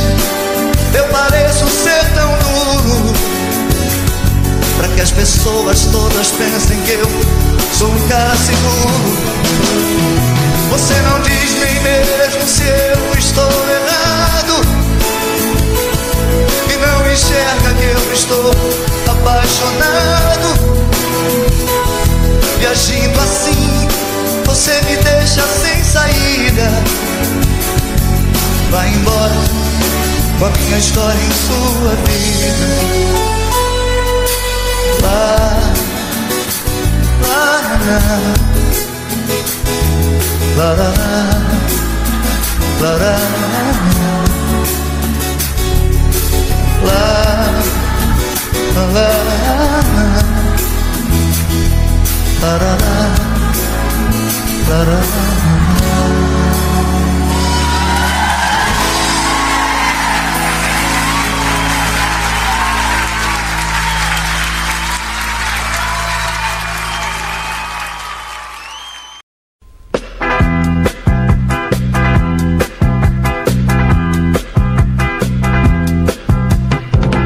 eu 0.94 1.04
pareço 1.10 1.68
ser 1.68 2.06
tão 2.16 2.32
duro 2.38 3.14
para 4.78 4.88
que 4.88 5.02
as 5.02 5.12
pessoas 5.12 5.88
todas 5.92 6.32
pensem 6.32 6.80
que 6.84 6.92
eu 6.94 7.10
sou 7.78 7.90
um 7.90 8.08
cara 8.08 8.38
seguro. 8.38 9.18
Você 10.70 10.94
não 11.02 11.20
diz 11.20 11.60
nem 11.60 11.82
mesmo 11.82 12.48
se 12.48 12.64
eu 12.64 13.20
estou 13.20 13.44
errado 13.44 13.81
você 24.62 24.80
me 24.82 24.96
deixa 24.98 25.42
sem 25.42 25.84
saída 25.84 26.70
vai 28.70 28.90
embora 28.90 29.34
com 30.38 30.46
a 30.46 30.50
minha 30.52 30.78
história 30.78 31.18
em 31.18 31.32
sua 31.32 31.96
vida. 32.06 32.68
Lá, 35.02 35.60
lá, 37.24 37.44
lá, 37.88 38.00
lá, 40.58 40.74
lá, 40.74 40.90
lá, 40.90 40.94
lá, 42.82 42.92
lá, 42.92 43.18
lá, 43.18 43.28
lá, 48.94 49.10
lá, 49.22 49.38
lá, 52.42 52.58
lá, 52.58 53.21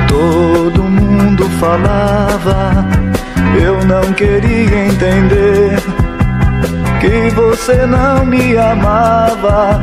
Todo 0.07 0.81
mundo 0.81 1.47
falava, 1.59 2.87
eu 3.61 3.85
não 3.85 4.11
queria 4.13 4.87
entender 4.87 5.34
você 7.65 7.87
não 7.87 8.23
me 8.23 8.55
amava, 8.59 9.81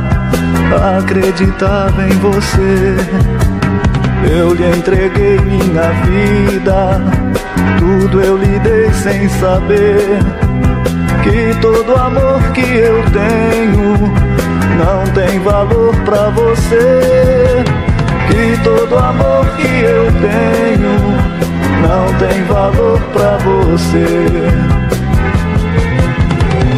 acreditava 0.97 2.05
em 2.05 2.17
você. 2.19 2.95
Eu 4.31 4.53
lhe 4.53 4.69
entreguei 4.69 5.37
minha 5.39 5.91
vida, 6.05 7.01
tudo 7.77 8.21
eu 8.21 8.37
lhe 8.37 8.57
dei 8.59 8.89
sem 8.93 9.27
saber 9.27 10.17
que 11.23 11.59
todo 11.59 11.93
amor 11.93 12.41
que 12.53 12.61
eu 12.61 13.03
tenho 13.11 13.97
não 14.77 15.03
tem 15.13 15.39
valor 15.39 15.93
pra 16.05 16.29
você. 16.29 17.65
Que 18.29 18.63
todo 18.63 18.97
amor 18.97 19.45
que 19.57 19.67
eu 19.67 20.05
tenho 20.21 20.99
não 21.81 22.13
tem 22.17 22.45
valor 22.45 23.01
pra 23.11 23.37
você. 23.39 24.37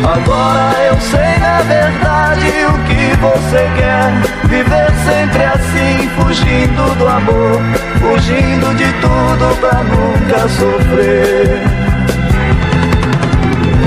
Agora 0.03 0.74
eu 0.85 0.99
sei 1.01 1.37
na 1.39 1.61
verdade 1.61 2.47
o 2.69 2.73
que 2.85 3.17
você 3.17 3.69
quer. 3.75 4.11
Viver 4.47 4.91
sempre 5.03 5.43
assim, 5.43 6.09
fugindo 6.17 6.95
do 6.97 7.07
amor, 7.07 7.61
fugindo 7.99 8.75
de 8.75 8.91
tudo 9.01 9.59
pra 9.59 9.83
nunca 9.83 10.47
sofrer. 10.47 11.61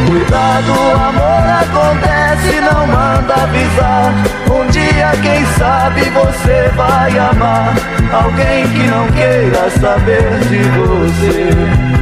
Cuidado, 0.09 0.73
amor 1.09 1.45
acontece, 1.63 2.61
não 2.61 2.87
manda 2.87 3.35
avisar. 3.35 4.13
Um 4.51 4.67
dia, 4.71 5.13
quem 5.23 5.45
sabe, 5.57 6.03
você 6.11 6.71
vai 6.75 7.19
amar 7.19 7.75
alguém 8.13 8.69
que 8.69 8.87
não 8.89 9.07
queira 9.09 9.71
saber 9.71 10.39
de 10.49 10.63
você. 10.71 11.98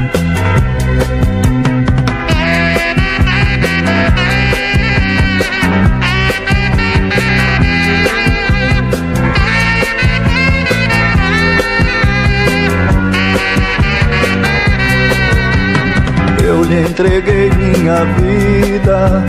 Entreguei 16.99 17.51
minha 17.51 18.07
vida, 18.17 19.23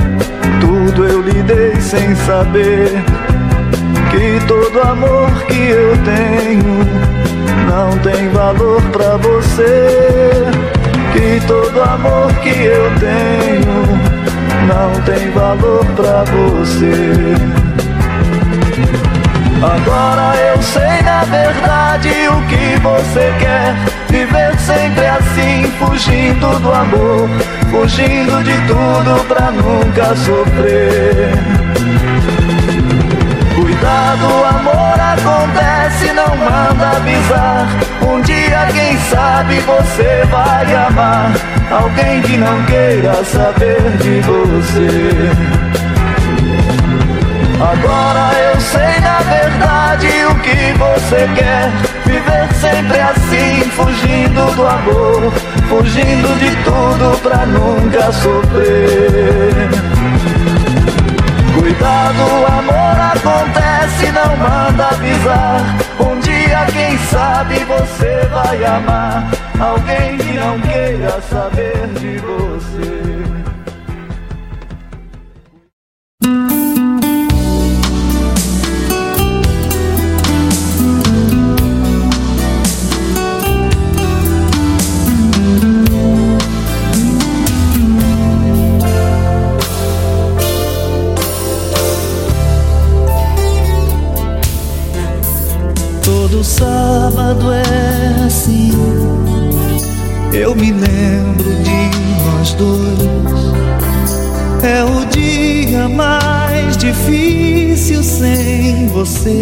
tudo 0.61 1.05
eu 1.05 1.21
lhe 1.21 1.43
dei 1.43 1.75
sem 1.81 2.15
saber 2.15 3.03
que 4.09 4.39
todo 4.47 4.79
amor 4.79 5.29
que 5.47 5.67
eu 5.67 5.91
tenho 6.05 6.63
não 7.69 7.97
tem 7.97 8.29
valor 8.29 8.81
pra 8.93 9.17
você. 9.17 10.45
Que 11.11 11.45
todo 11.45 11.81
amor 11.81 12.33
que 12.35 12.57
eu 12.57 12.89
tenho 13.01 13.99
não 14.65 15.01
tem 15.01 15.29
valor 15.31 15.85
pra 15.87 16.23
você. 16.23 17.35
Agora 19.61 20.37
eu 20.37 20.61
sei 20.61 21.01
na 21.03 21.23
verdade 21.25 22.09
o 22.29 22.41
que 22.47 22.79
você 22.79 23.33
quer. 23.39 23.97
Viver 24.09 24.57
sempre 24.59 25.05
assim, 25.05 25.71
fugindo 25.79 26.59
do 26.59 26.71
amor, 26.71 27.29
fugindo 27.71 28.43
de 28.43 28.53
tudo 28.67 29.25
pra 29.27 29.51
nunca 29.51 30.15
sofrer. 30.15 31.31
Cuidado, 33.55 34.25
amor 34.45 34.99
acontece, 34.99 36.13
não 36.13 36.35
manda 36.37 36.97
avisar. 36.97 37.67
Um 38.07 38.21
dia, 38.21 38.67
quem 38.73 38.97
sabe, 39.09 39.59
você 39.61 40.23
vai 40.31 40.75
amar 40.75 41.31
alguém 41.71 42.21
que 42.21 42.37
não 42.37 42.63
queira 42.63 43.23
saber 43.23 43.97
de 43.97 44.21
você. 44.21 45.67
Agora 47.59 48.33
eu 48.53 48.61
sei 48.61 48.99
na 49.01 49.17
verdade 49.19 49.46
o 49.95 50.35
que 50.41 50.73
você 50.77 51.27
quer. 51.35 51.71
Viver 52.05 52.53
sempre 52.53 52.99
assim, 52.99 53.61
fugindo 53.71 54.55
do 54.55 54.67
amor, 54.67 55.31
fugindo 55.69 56.39
de 56.39 56.55
tudo 56.63 57.17
pra 57.21 57.45
nunca 57.45 58.11
sofrer. 58.11 59.69
Cuidado, 61.57 62.23
amor 62.47 62.97
acontece, 63.13 64.11
não 64.11 64.37
manda 64.37 64.87
avisar. 64.89 65.75
Um 65.99 66.19
dia, 66.19 66.65
quem 66.71 66.97
sabe, 66.97 67.63
você 67.65 68.27
vai 68.31 68.63
amar 68.65 69.29
alguém 69.59 70.17
que 70.17 70.33
não 70.33 70.59
queira 70.61 71.21
saber 71.21 71.87
de 71.99 72.17
você. 72.17 73.16
Você. 108.97 109.39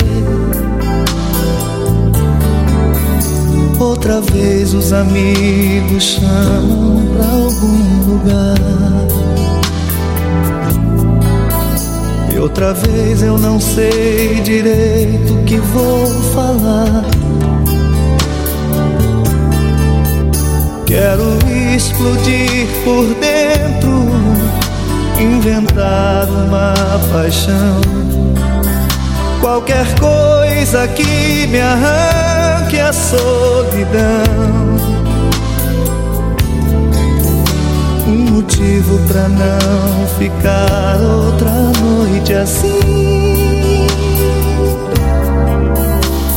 Outra 3.79 4.19
vez 4.19 4.73
os 4.73 4.91
amigos 4.91 6.03
chamam 6.03 7.01
pra 7.15 7.25
algum 7.25 8.11
lugar. 8.11 8.57
E 12.33 12.37
outra 12.37 12.73
vez 12.73 13.23
eu 13.23 13.37
não 13.37 13.57
sei 13.57 14.41
direito 14.41 15.33
o 15.33 15.43
que 15.45 15.57
vou 15.57 16.05
falar. 16.33 17.05
Quero 20.85 21.23
explodir 21.73 22.67
por 22.83 23.05
dentro, 23.21 24.05
inventar 25.17 26.27
uma 26.27 26.73
paixão. 27.13 28.34
Qualquer 29.45 29.85
coisa 29.99 30.87
que 30.87 31.45
me 31.45 31.61
arranque 31.61 32.79
a 32.79 32.91
solidão. 32.91 34.23
Um 38.07 38.31
motivo 38.31 38.97
pra 39.07 39.29
não 39.29 40.07
ficar 40.17 40.97
outra 40.99 41.51
noite 41.79 42.33
assim. 42.33 43.85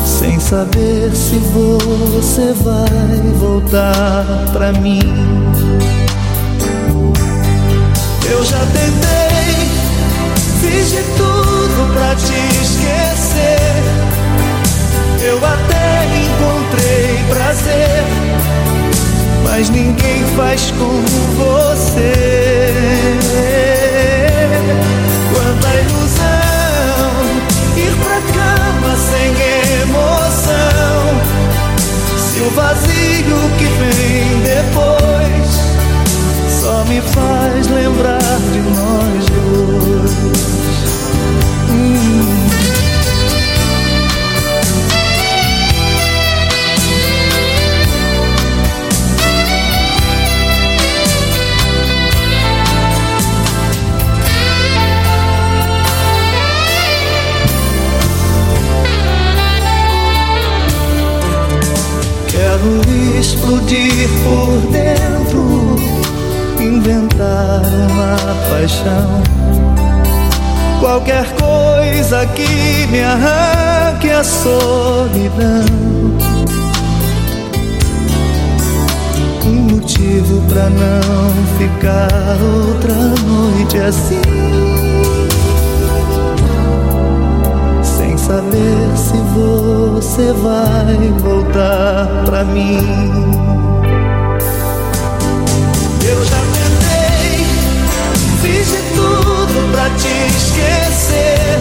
Sem 0.05 0.39
saber 0.39 1.11
se 1.15 1.39
você 1.39 2.53
vai 2.63 3.33
voltar 3.39 4.27
pra 4.53 4.71
mim. 4.71 5.01
Eu 8.31 8.45
já 8.45 8.59
tentei, 8.59 9.28
fiz 10.69 10.91
de 10.91 11.03
tudo 11.17 11.93
pra 11.95 12.15
te 12.15 12.39
esquecer. 12.63 13.59
Eu 15.21 15.39
até 15.39 16.05
encontrei 16.23 17.25
prazer 17.29 18.29
mas 19.59 19.71
ninguém 19.71 20.25
faz 20.37 20.71
como 20.73 21.03
você. 21.37 22.73
Quanta 25.35 25.69
ilusão 25.81 27.11
ir 27.77 27.93
pra 28.05 28.21
cama 28.33 28.97
sem 28.97 29.31
emoção. 29.83 31.03
Se 32.17 32.41
o 32.41 32.51
vazio 32.51 33.51
que 33.59 33.65
vem 33.65 34.41
depois 34.43 35.49
só 36.61 36.85
me 36.85 37.01
faz 37.01 37.67
lembrar 37.69 38.39
de 38.53 38.61
nós 38.61 39.27
dois. 39.27 40.58
Explodir 63.29 64.09
por 64.25 64.73
dentro, 64.73 65.77
inventar 66.59 67.63
uma 67.91 68.17
paixão. 68.49 69.23
Qualquer 70.81 71.27
coisa 71.35 72.27
que 72.29 72.87
me 72.91 73.03
arranque 73.03 74.11
a 74.11 74.25
solidão. 74.25 75.67
Um 79.45 79.75
motivo 79.75 80.41
pra 80.49 80.71
não 80.71 81.33
ficar 81.59 82.39
outra 82.41 82.95
noite 82.95 83.79
assim. 83.79 84.23
Saber 88.29 88.95
se 88.95 89.17
você 89.35 90.33
vai 90.35 90.97
voltar 91.19 92.07
pra 92.27 92.45
mim. 92.45 92.77
Eu 96.07 96.25
já 96.27 96.41
tentei, 96.55 97.47
fiz 98.43 98.67
de 98.69 98.83
tudo 98.95 99.73
pra 99.73 99.89
te 99.97 100.15
esquecer. 100.37 101.59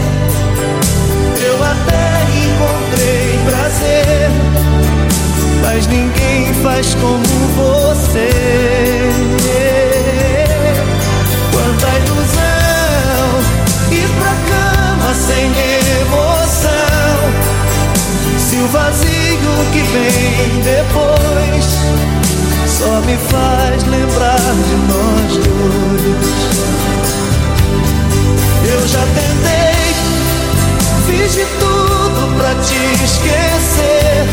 Eu 1.41 1.63
até 1.63 2.25
encontrei 2.43 3.39
prazer, 3.45 4.29
mas 5.61 5.87
ninguém 5.87 6.53
faz 6.61 6.93
como 6.95 7.23
você. 7.55 8.57
o 18.67 18.69
vazio 18.69 19.53
que 19.71 19.81
vem 19.93 20.61
depois 20.61 21.65
só 22.67 22.99
me 23.01 23.17
faz 23.17 23.83
lembrar 23.83 24.37
de 24.37 24.75
nós 24.87 25.37
dois. 25.37 26.47
Eu 28.69 28.87
já 28.87 29.03
tentei, 29.15 29.95
fiz 31.07 31.33
de 31.33 31.45
tudo 31.59 32.35
pra 32.37 32.53
te 32.55 33.03
esquecer. 33.05 34.25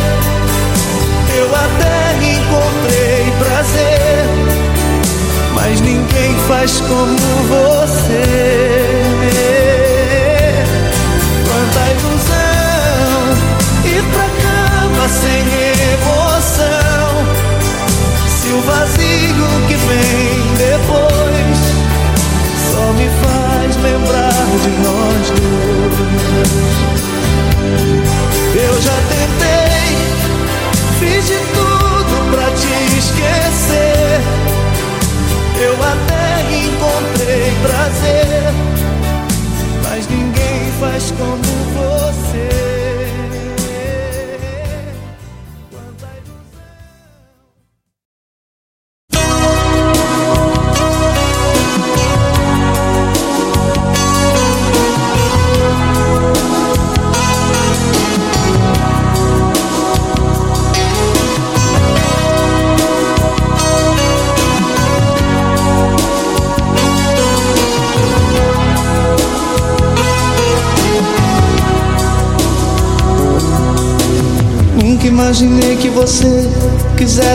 Eu 1.36 1.48
até 1.54 1.96
encontrei 2.34 3.32
prazer, 3.38 4.24
mas 5.54 5.80
ninguém 5.80 6.34
faz 6.48 6.80
como 6.80 7.16
você. 7.48 9.03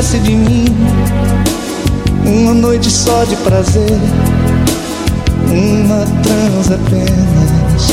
esquece 0.10 0.20
de 0.20 0.36
mim. 0.36 0.66
Uma 2.26 2.54
noite 2.54 2.90
só 2.90 3.24
de 3.26 3.36
prazer, 3.38 4.00
uma 5.48 6.06
transa 6.24 6.76
apenas. 6.76 7.88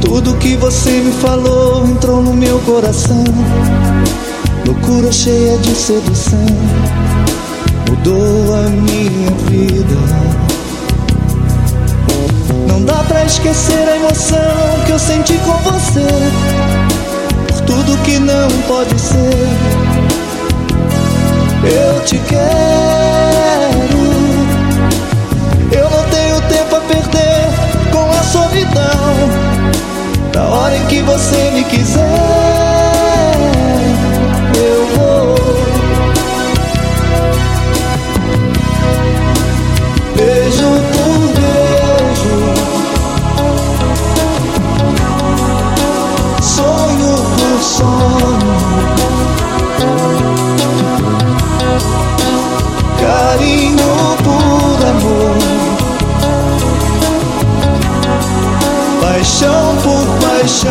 Tudo 0.00 0.36
que 0.38 0.56
você 0.56 0.90
me 0.90 1.12
falou 1.12 1.86
entrou 1.86 2.22
no 2.22 2.34
meu 2.34 2.58
coração. 2.60 3.24
Loucura 4.66 5.12
cheia 5.12 5.56
de 5.58 5.70
sedução 5.70 6.46
mudou 7.88 8.54
a 8.54 8.68
minha 8.68 9.30
vida. 9.48 9.96
Não 12.68 12.82
dá 12.82 13.04
pra 13.04 13.24
esquecer 13.24 13.88
a 13.88 13.96
emoção 13.96 14.84
que 14.84 14.92
eu 14.92 14.98
senti 14.98 15.38
com 15.38 15.56
você 15.70 16.75
tudo 17.66 17.96
que 17.98 18.18
não 18.18 18.48
pode 18.68 18.98
ser. 18.98 19.16
Eu 21.64 22.00
te 22.04 22.18
quero. 22.18 22.46
Eu 25.72 25.90
não 25.90 26.04
tenho 26.04 26.40
tempo 26.42 26.76
a 26.76 26.80
perder 26.80 27.48
com 27.92 28.10
a 28.10 28.22
solidão. 28.22 29.30
Da 30.32 30.44
hora 30.44 30.76
em 30.76 30.86
que 30.86 31.02
você 31.02 31.50
me 31.50 31.64
quiser. 31.64 32.55
chão. 60.56 60.70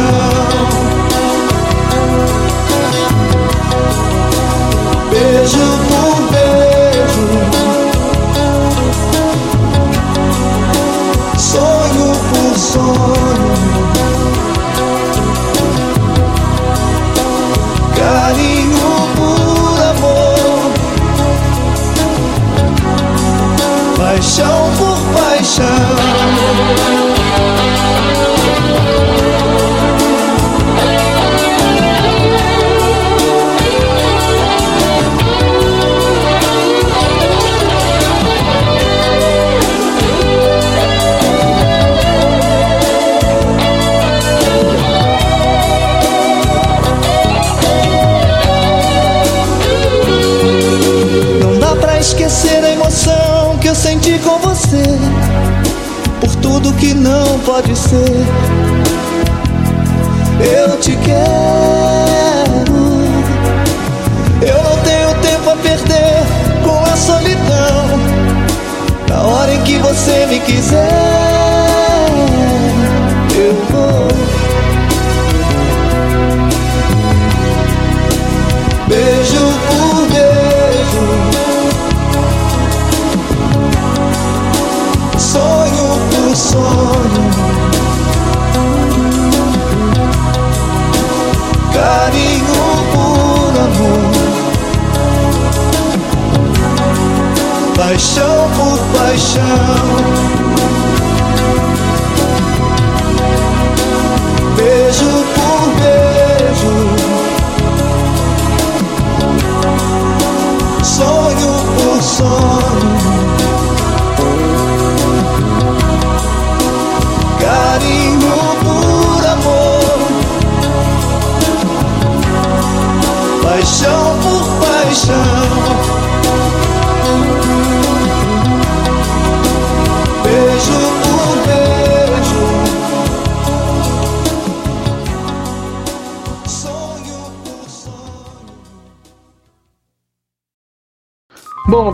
Beijão. 5.12 5.74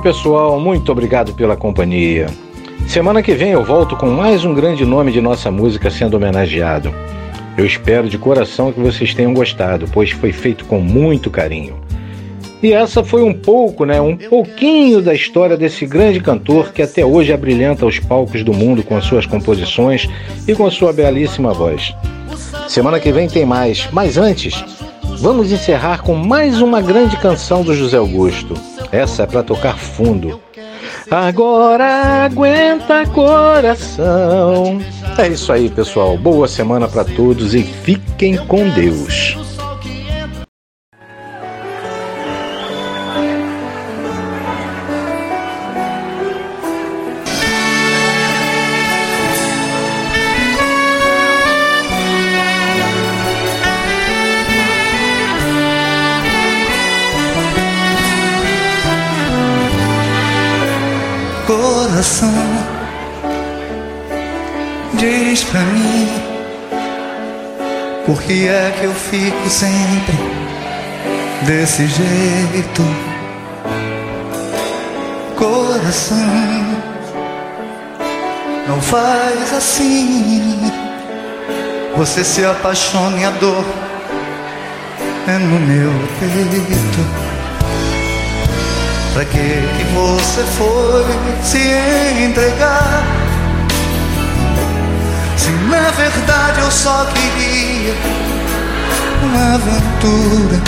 pessoal, 0.02 0.60
muito 0.60 0.92
obrigado 0.92 1.34
pela 1.34 1.56
companhia. 1.56 2.26
Semana 2.88 3.22
que 3.22 3.34
vem 3.34 3.52
eu 3.52 3.64
volto 3.64 3.96
com 3.96 4.10
mais 4.10 4.44
um 4.44 4.54
grande 4.54 4.84
nome 4.84 5.12
de 5.12 5.22
nossa 5.22 5.52
música 5.52 5.92
sendo 5.92 6.16
homenageado. 6.16 6.92
Eu 7.56 7.66
espero 7.68 8.10
de 8.10 8.18
coração 8.18 8.72
que 8.72 8.80
vocês 8.80 9.14
tenham 9.14 9.32
gostado, 9.32 9.86
pois 9.94 10.10
foi 10.10 10.32
feito 10.32 10.66
com 10.66 10.80
muito 10.80 11.30
carinho. 11.30 11.80
E 12.64 12.74
essa 12.74 13.04
foi 13.04 13.22
um 13.22 13.34
pouco, 13.34 13.86
né, 13.86 14.02
um 14.02 14.18
pouquinho 14.18 15.02
da 15.02 15.14
história 15.14 15.56
desse 15.56 15.86
grande 15.86 16.20
cantor 16.20 16.74
que 16.74 16.82
até 16.82 17.06
hoje 17.06 17.32
abrilhanta 17.32 17.86
os 17.86 18.00
palcos 18.00 18.44
do 18.44 18.54
mundo 18.54 18.82
com 18.82 19.00
suas 19.02 19.28
composições 19.28 20.10
e 20.48 20.56
com 20.56 20.70
sua 20.72 20.92
belíssima 20.92 21.54
voz. 21.54 21.96
Semana 22.68 23.00
que 23.00 23.12
vem 23.12 23.28
tem 23.28 23.46
mais, 23.46 23.88
mas 23.92 24.18
antes, 24.18 24.64
vamos 25.20 25.52
encerrar 25.52 26.02
com 26.02 26.16
mais 26.16 26.60
uma 26.60 26.82
grande 26.82 27.18
canção 27.18 27.64
do 27.64 27.76
José 27.76 27.98
Augusto. 27.98 28.71
Essa 28.92 29.24
é 29.24 29.26
para 29.26 29.44
tocar 29.44 29.78
fundo. 29.78 30.40
Agora 31.10 32.26
aguenta 32.26 33.06
coração. 33.08 34.80
É 35.18 35.28
isso 35.28 35.52
aí, 35.52 35.70
pessoal. 35.70 36.18
Boa 36.18 36.48
semana 36.48 36.88
para 36.88 37.04
todos 37.04 37.54
e 37.54 37.64
fiquem 37.64 38.38
com 38.38 38.70
Deus. 38.70 39.38
Diz 64.94 65.44
pra 65.44 65.60
mim 65.60 66.10
Por 68.06 68.22
que 68.24 68.48
é 68.48 68.74
que 68.80 68.86
eu 68.86 68.94
fico 68.94 69.50
sempre 69.50 70.16
desse 71.46 71.86
jeito? 71.88 72.84
Coração 75.38 76.18
Não 78.68 78.82
faz 78.82 79.54
assim. 79.54 80.72
Você 81.98 82.24
se 82.24 82.44
apaixona 82.44 83.20
e 83.20 83.26
a 83.26 83.30
dor 83.32 83.66
É 85.28 85.38
no 85.38 85.60
meu 85.60 85.92
peito 86.20 87.31
Pra 89.14 89.26
que 89.26 89.38
que 89.38 89.84
você 89.94 90.42
foi 90.58 91.06
se 91.44 92.24
entregar 92.24 93.04
se 95.42 95.50
na 95.70 95.90
verdade 95.92 96.60
eu 96.62 96.72
só 96.72 97.06
queria 97.06 97.96
uma 99.24 99.56
aventura. 99.56 100.62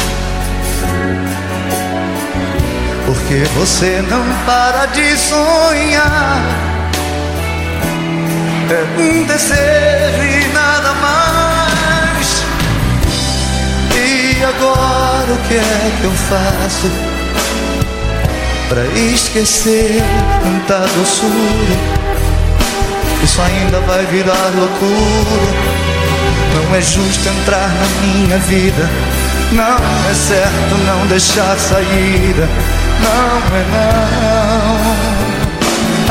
Porque 3.06 3.44
você 3.56 4.04
não 4.10 4.26
para 4.46 4.88
de 4.88 5.16
sonhar. 5.16 6.42
É 8.70 9.00
um 9.00 9.24
desejo 9.26 10.24
e 10.24 10.54
nada 10.54 10.94
mais. 10.94 12.44
E 13.96 14.44
agora 14.44 15.34
o 15.34 15.38
que 15.48 15.56
é 15.56 15.92
que 16.00 16.04
eu 16.04 16.12
faço? 16.12 17.13
Pra 18.74 18.88
esquecer 18.88 20.02
tanta 20.42 20.80
doçura 20.98 22.04
isso 23.24 23.40
ainda 23.40 23.80
vai 23.82 24.04
virar 24.08 24.52
loucura. 24.56 25.54
Não 26.56 26.76
é 26.76 26.82
justo 26.82 27.30
entrar 27.30 27.70
na 27.70 27.86
minha 28.02 28.40
vida. 28.40 28.90
Não 29.52 29.78
é 30.10 30.14
certo 30.16 30.76
não 30.88 31.06
deixar 31.06 31.56
saída. 31.60 32.50
Não 33.00 33.38
é 33.56 33.64
não. 33.72 34.96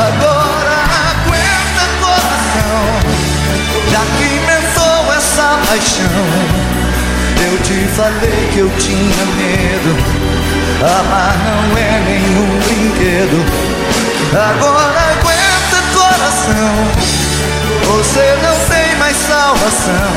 Agora 0.07 0.75
aguenta 1.11 1.83
coração. 1.99 2.85
Já 3.91 3.99
que 4.17 4.23
inventou 4.23 5.13
essa 5.17 5.59
paixão. 5.67 6.63
Eu 7.45 7.57
te 7.59 7.85
falei 7.95 8.49
que 8.53 8.59
eu 8.59 8.71
tinha 8.79 9.25
medo. 9.35 10.62
Amar 10.83 11.37
não 11.45 11.77
é 11.77 11.99
nenhum 12.01 12.59
brinquedo. 12.59 13.39
Agora 14.33 14.99
aguenta 15.13 15.79
coração. 15.93 16.73
Você 17.87 18.37
não 18.43 18.55
tem 18.67 18.95
mais 18.97 19.15
salvação. 19.15 20.13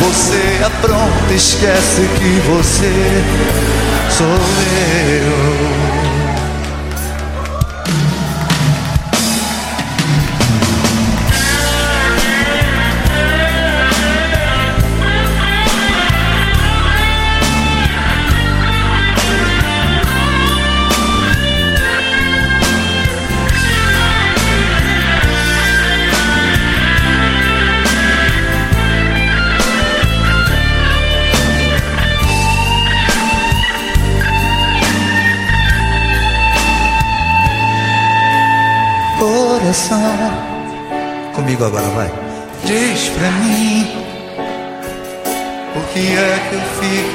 Você 0.00 0.60
apronta, 0.64 1.32
esquece 1.34 2.02
que 2.18 2.40
você 2.48 3.22
sou 4.10 4.26
eu. 4.26 5.83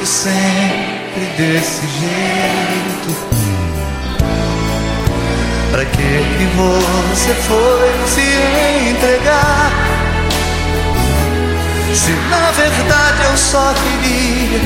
Sempre 0.06 1.26
desse 1.38 1.82
jeito 1.82 3.10
Pra 5.72 5.86
que 5.86 5.98
que 5.98 6.46
você 6.56 7.34
foi 7.48 7.92
se 8.08 8.90
entregar 8.90 9.72
Se 11.94 12.12
na 12.30 12.52
verdade 12.52 13.24
eu 13.30 13.38
só 13.38 13.74
queria 13.74 14.60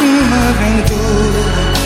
uma 0.00 0.48
aventura 0.50 1.78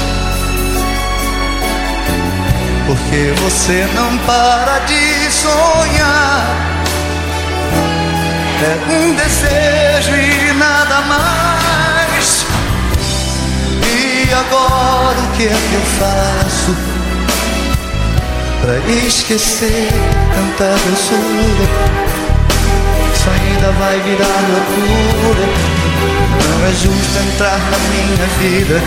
porque 2.92 3.32
você 3.40 3.88
não 3.94 4.18
para 4.18 4.80
de 4.80 5.30
sonhar. 5.30 6.44
É 8.62 8.92
um 8.92 9.14
desejo 9.14 10.14
e 10.14 10.52
nada 10.52 11.00
mais. 11.02 11.61
E 14.32 14.34
agora 14.34 15.18
o 15.18 15.36
que 15.36 15.42
é 15.42 15.48
que 15.48 15.74
eu 15.74 15.82
faço 16.00 16.74
para 18.62 18.78
esquecer 18.90 19.88
tanta 20.34 20.70
doçura? 20.88 21.68
Isso 23.12 23.28
ainda 23.28 23.72
vai 23.72 24.00
virar 24.00 24.40
loucura. 24.48 25.46
Não 26.48 26.66
é 26.66 26.72
justo 26.72 27.18
entrar 27.28 27.58
na 27.58 27.78
minha 27.90 28.26
vida. 28.40 28.80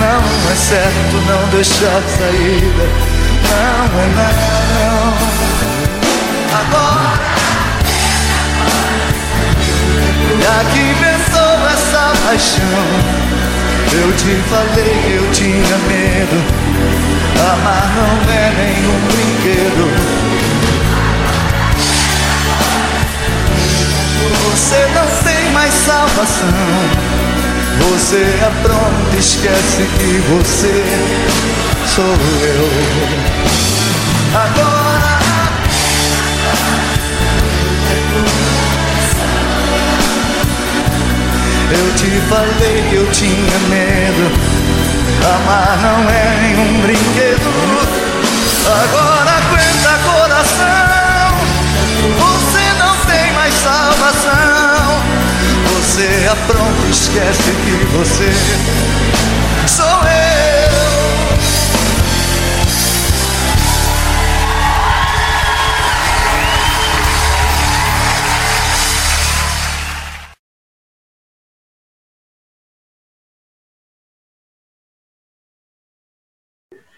Não 0.00 0.50
é 0.50 0.56
certo 0.56 1.14
não 1.28 1.48
deixar 1.50 2.02
saída 2.18 3.12
não 3.52 4.00
é 4.00 4.30
não. 4.74 5.12
Agora, 6.58 7.20
já 10.42 10.58
que 10.70 10.78
inventou 10.80 11.54
essa 11.68 12.02
paixão, 12.24 13.21
eu 13.94 14.12
te 14.12 14.34
falei 14.48 14.94
que 15.04 15.12
eu 15.12 15.30
tinha 15.32 15.78
medo. 15.88 16.36
Amar 17.52 17.92
não 17.96 18.32
é 18.32 18.50
nenhum 18.56 18.98
brinquedo. 19.06 19.84
Você 24.50 24.80
não 24.94 25.06
tem 25.24 25.52
mais 25.52 25.72
salvação. 25.74 26.48
Você 27.90 28.22
apronta, 28.46 29.16
esquece 29.18 29.82
que 29.98 30.12
você 30.28 30.84
sou 31.94 32.04
eu. 32.04 32.68
Agora 34.34 34.71
eu 41.72 41.94
te 41.94 42.10
falei 42.28 42.84
que 42.88 42.96
eu 42.96 43.10
tinha 43.10 43.58
medo. 43.68 44.30
Amar 45.34 45.78
não 45.82 46.10
é 46.10 46.38
nenhum 46.42 46.80
brinquedo. 46.82 47.48
Agora 48.66 49.30
aguenta 49.30 49.92
coração. 50.04 51.32
Você 52.18 52.64
não 52.78 52.96
tem 53.06 53.32
mais 53.32 53.54
salvação. 53.54 55.02
Você 55.74 56.28
apronta, 56.30 56.88
esquece 56.90 57.50
que 57.64 57.86
você 57.96 58.32
sou 59.66 59.86
eu. 59.86 60.21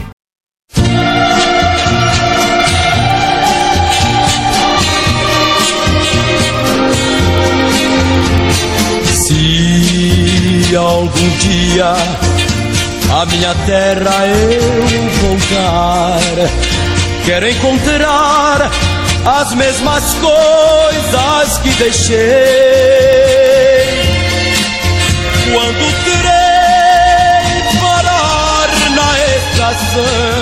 Se 9.07 10.77
algum 10.77 11.29
dia 11.39 11.95
a 13.15 13.25
minha 13.27 13.55
terra 13.65 14.27
eu 14.27 14.99
voltar. 15.29 16.19
Quero 17.25 17.49
encontrar 17.49 18.69
as 19.25 19.55
mesmas 19.55 20.15
coisas 20.15 21.59
que 21.59 21.71
deixei. 21.75 22.19
Quando 25.53 25.93
terei 26.05 27.63
parar 27.81 28.69
na 28.97 29.11
estação. 29.37 30.34